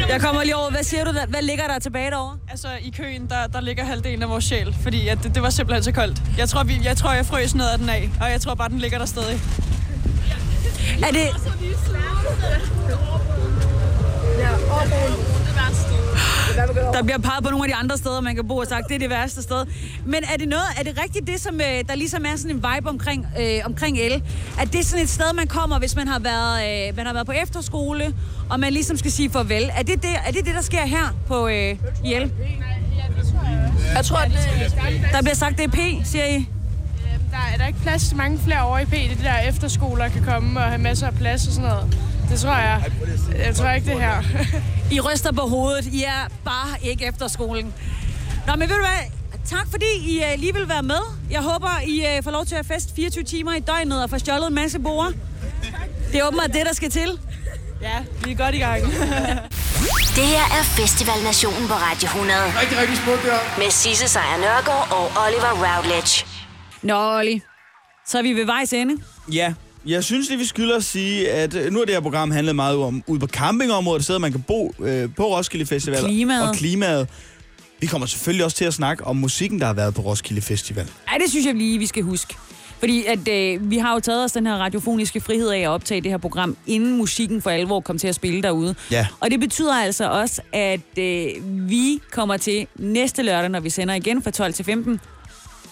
[0.09, 0.71] Jeg kommer lige over.
[0.71, 1.13] Hvad siger du?
[1.13, 1.27] der?
[1.27, 2.39] Hvad ligger der tilbage derovre?
[2.51, 5.51] Altså, i køen, der, der ligger halvdelen af vores sjæl, fordi at det, det var
[5.51, 6.23] simpelthen så koldt.
[6.39, 8.69] Jeg tror, vi, jeg tror, jeg frøs noget af den af, og jeg tror bare,
[8.69, 9.41] den ligger der stadig.
[11.03, 11.29] Er det...
[16.93, 18.95] Der bliver peget på nogle af de andre steder, man kan bo og sagt, det
[18.95, 19.67] er det værste sted.
[20.05, 22.57] Men er det noget, er det rigtigt det, som øh, der ligesom er sådan en
[22.57, 24.23] vibe omkring, øh, omkring el?
[24.61, 27.13] At det er sådan et sted, man kommer, hvis man har været, øh, man har
[27.13, 28.15] været på efterskole,
[28.51, 29.71] og man ligesom skal sige farvel.
[29.77, 32.33] Er det det, er det, det der sker her på øh, i el?
[33.95, 34.75] Jeg tror, at det...
[35.13, 36.49] Der bliver sagt, det er P, siger I?
[37.31, 38.91] Der er der ikke plads til mange flere over i P.
[38.91, 41.99] Det er de der efterskoler kan komme og have masser af plads og sådan noget.
[42.31, 42.93] Det tror jeg.
[43.39, 44.23] Jeg tror ikke det her.
[44.95, 45.87] I ryster på hovedet.
[45.87, 47.75] I er bare ikke efter skolen.
[48.47, 49.11] Nå, men ved du hvad?
[49.45, 51.01] Tak fordi I uh, lige vil være med.
[51.31, 54.19] Jeg håber, I uh, får lov til at feste 24 timer i døgnet og få
[54.19, 55.13] stjålet en masse borer.
[56.13, 57.19] Det er åbenbart det, der skal til.
[57.83, 58.83] Ja, vi er godt i gang.
[60.19, 62.41] Det her er Festival Nationen på Radio 100.
[62.61, 63.59] Rigtig, rigtig smukt, der.
[63.59, 66.27] Med Sisse Sejr Nørgaard og Oliver Routledge.
[66.83, 67.43] Nå, Olli.
[68.07, 69.03] Så er vi ved vejs ende.
[69.33, 69.55] Ja,
[69.87, 72.57] jeg synes lige, vi skylder at sige, at øh, nu har det her program handlet
[72.57, 76.01] meget om ude på campingområdet, steder man kan bo øh, på Roskilde Festival.
[76.01, 76.49] Klimaet.
[76.49, 77.09] Og klimaet.
[77.81, 80.87] Vi kommer selvfølgelig også til at snakke om musikken, der har været på Roskilde Festival.
[81.13, 82.35] Ja, det synes jeg lige, vi skal huske.
[82.79, 86.01] Fordi at, øh, vi har jo taget os den her radiofoniske frihed af at optage
[86.01, 88.75] det her program, inden musikken for alvor kom til at spille derude.
[88.91, 89.07] Ja.
[89.21, 91.29] Og det betyder altså også, at øh,
[91.71, 95.01] vi kommer til næste lørdag, når vi sender igen fra 12 til 15,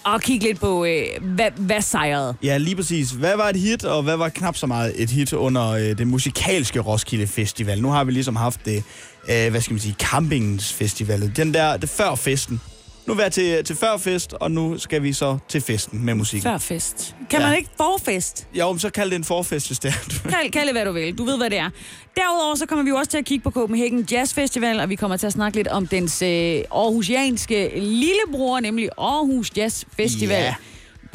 [0.07, 2.34] og kigge lidt på, øh, hvad, hvad sejrede.
[2.42, 3.11] Ja, lige præcis.
[3.11, 6.07] Hvad var et hit, og hvad var knap så meget et hit under øh, det
[6.07, 7.82] musikalske Roskilde Festival?
[7.82, 8.84] Nu har vi ligesom haft det,
[9.30, 11.36] øh, hvad skal man sige, campingsfestivalet.
[11.36, 12.61] Den der, det før festen.
[13.07, 16.50] Nu vi til, til førfest, og nu skal vi så til festen med musikken.
[16.50, 17.14] Førfest.
[17.30, 17.46] Kan Ja.
[17.48, 18.46] man ikke forfest?
[18.54, 20.28] Jo, men så kald det en forfest, hvis det er.
[20.30, 21.18] Kald, kald det, hvad du vil.
[21.18, 21.70] Du ved, hvad det er.
[22.16, 24.94] Derudover så kommer vi jo også til at kigge på Copenhagen Jazz Festival, og vi
[24.94, 26.28] kommer til at snakke lidt om dens øh,
[26.72, 30.42] aarhusianske lillebror, nemlig Aarhus Jazz Festival.
[30.42, 30.54] Ja.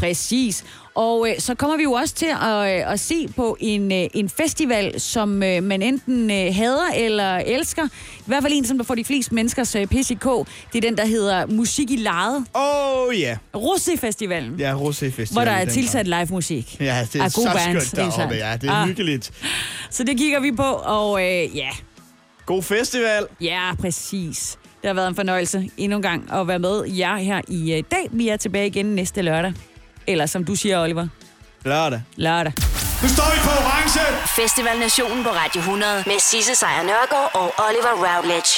[0.01, 0.63] Præcis.
[0.95, 4.07] Og øh, så kommer vi jo også til at, øh, at se på en, øh,
[4.13, 7.85] en festival, som øh, man enten øh, hader eller elsker.
[8.19, 9.87] I hvert fald en, som der får de fleste menneskers øh,
[10.19, 10.47] kog.
[10.73, 12.45] Det er den, der hedder Musik i Lejet.
[12.53, 13.37] Oh ja.
[13.57, 14.55] Rosé Festivalen.
[14.59, 15.27] Ja, Rosé Festival.
[15.31, 16.77] Hvor der er tilsat live musik.
[16.79, 18.35] Ja, det er Af så bands, skønt deroppe.
[18.35, 18.87] Ja, det er Ah.
[18.87, 19.31] hyggeligt.
[19.89, 21.69] Så det kigger vi på, og øh, ja.
[22.45, 23.25] God festival.
[23.41, 24.57] Ja, præcis.
[24.81, 27.83] Det har været en fornøjelse endnu en gang at være med jer her i øh,
[27.91, 28.07] dag.
[28.11, 29.53] Vi er tilbage igen næste lørdag.
[30.07, 31.07] Eller som du siger, Oliver.
[31.65, 32.01] Lørdag.
[32.15, 32.53] Lørdag.
[33.03, 33.99] Nu står vi på orange.
[34.35, 38.51] Festival Nationen på Radio 100 med Sisse Sejr Nørgaard og Oliver Routledge.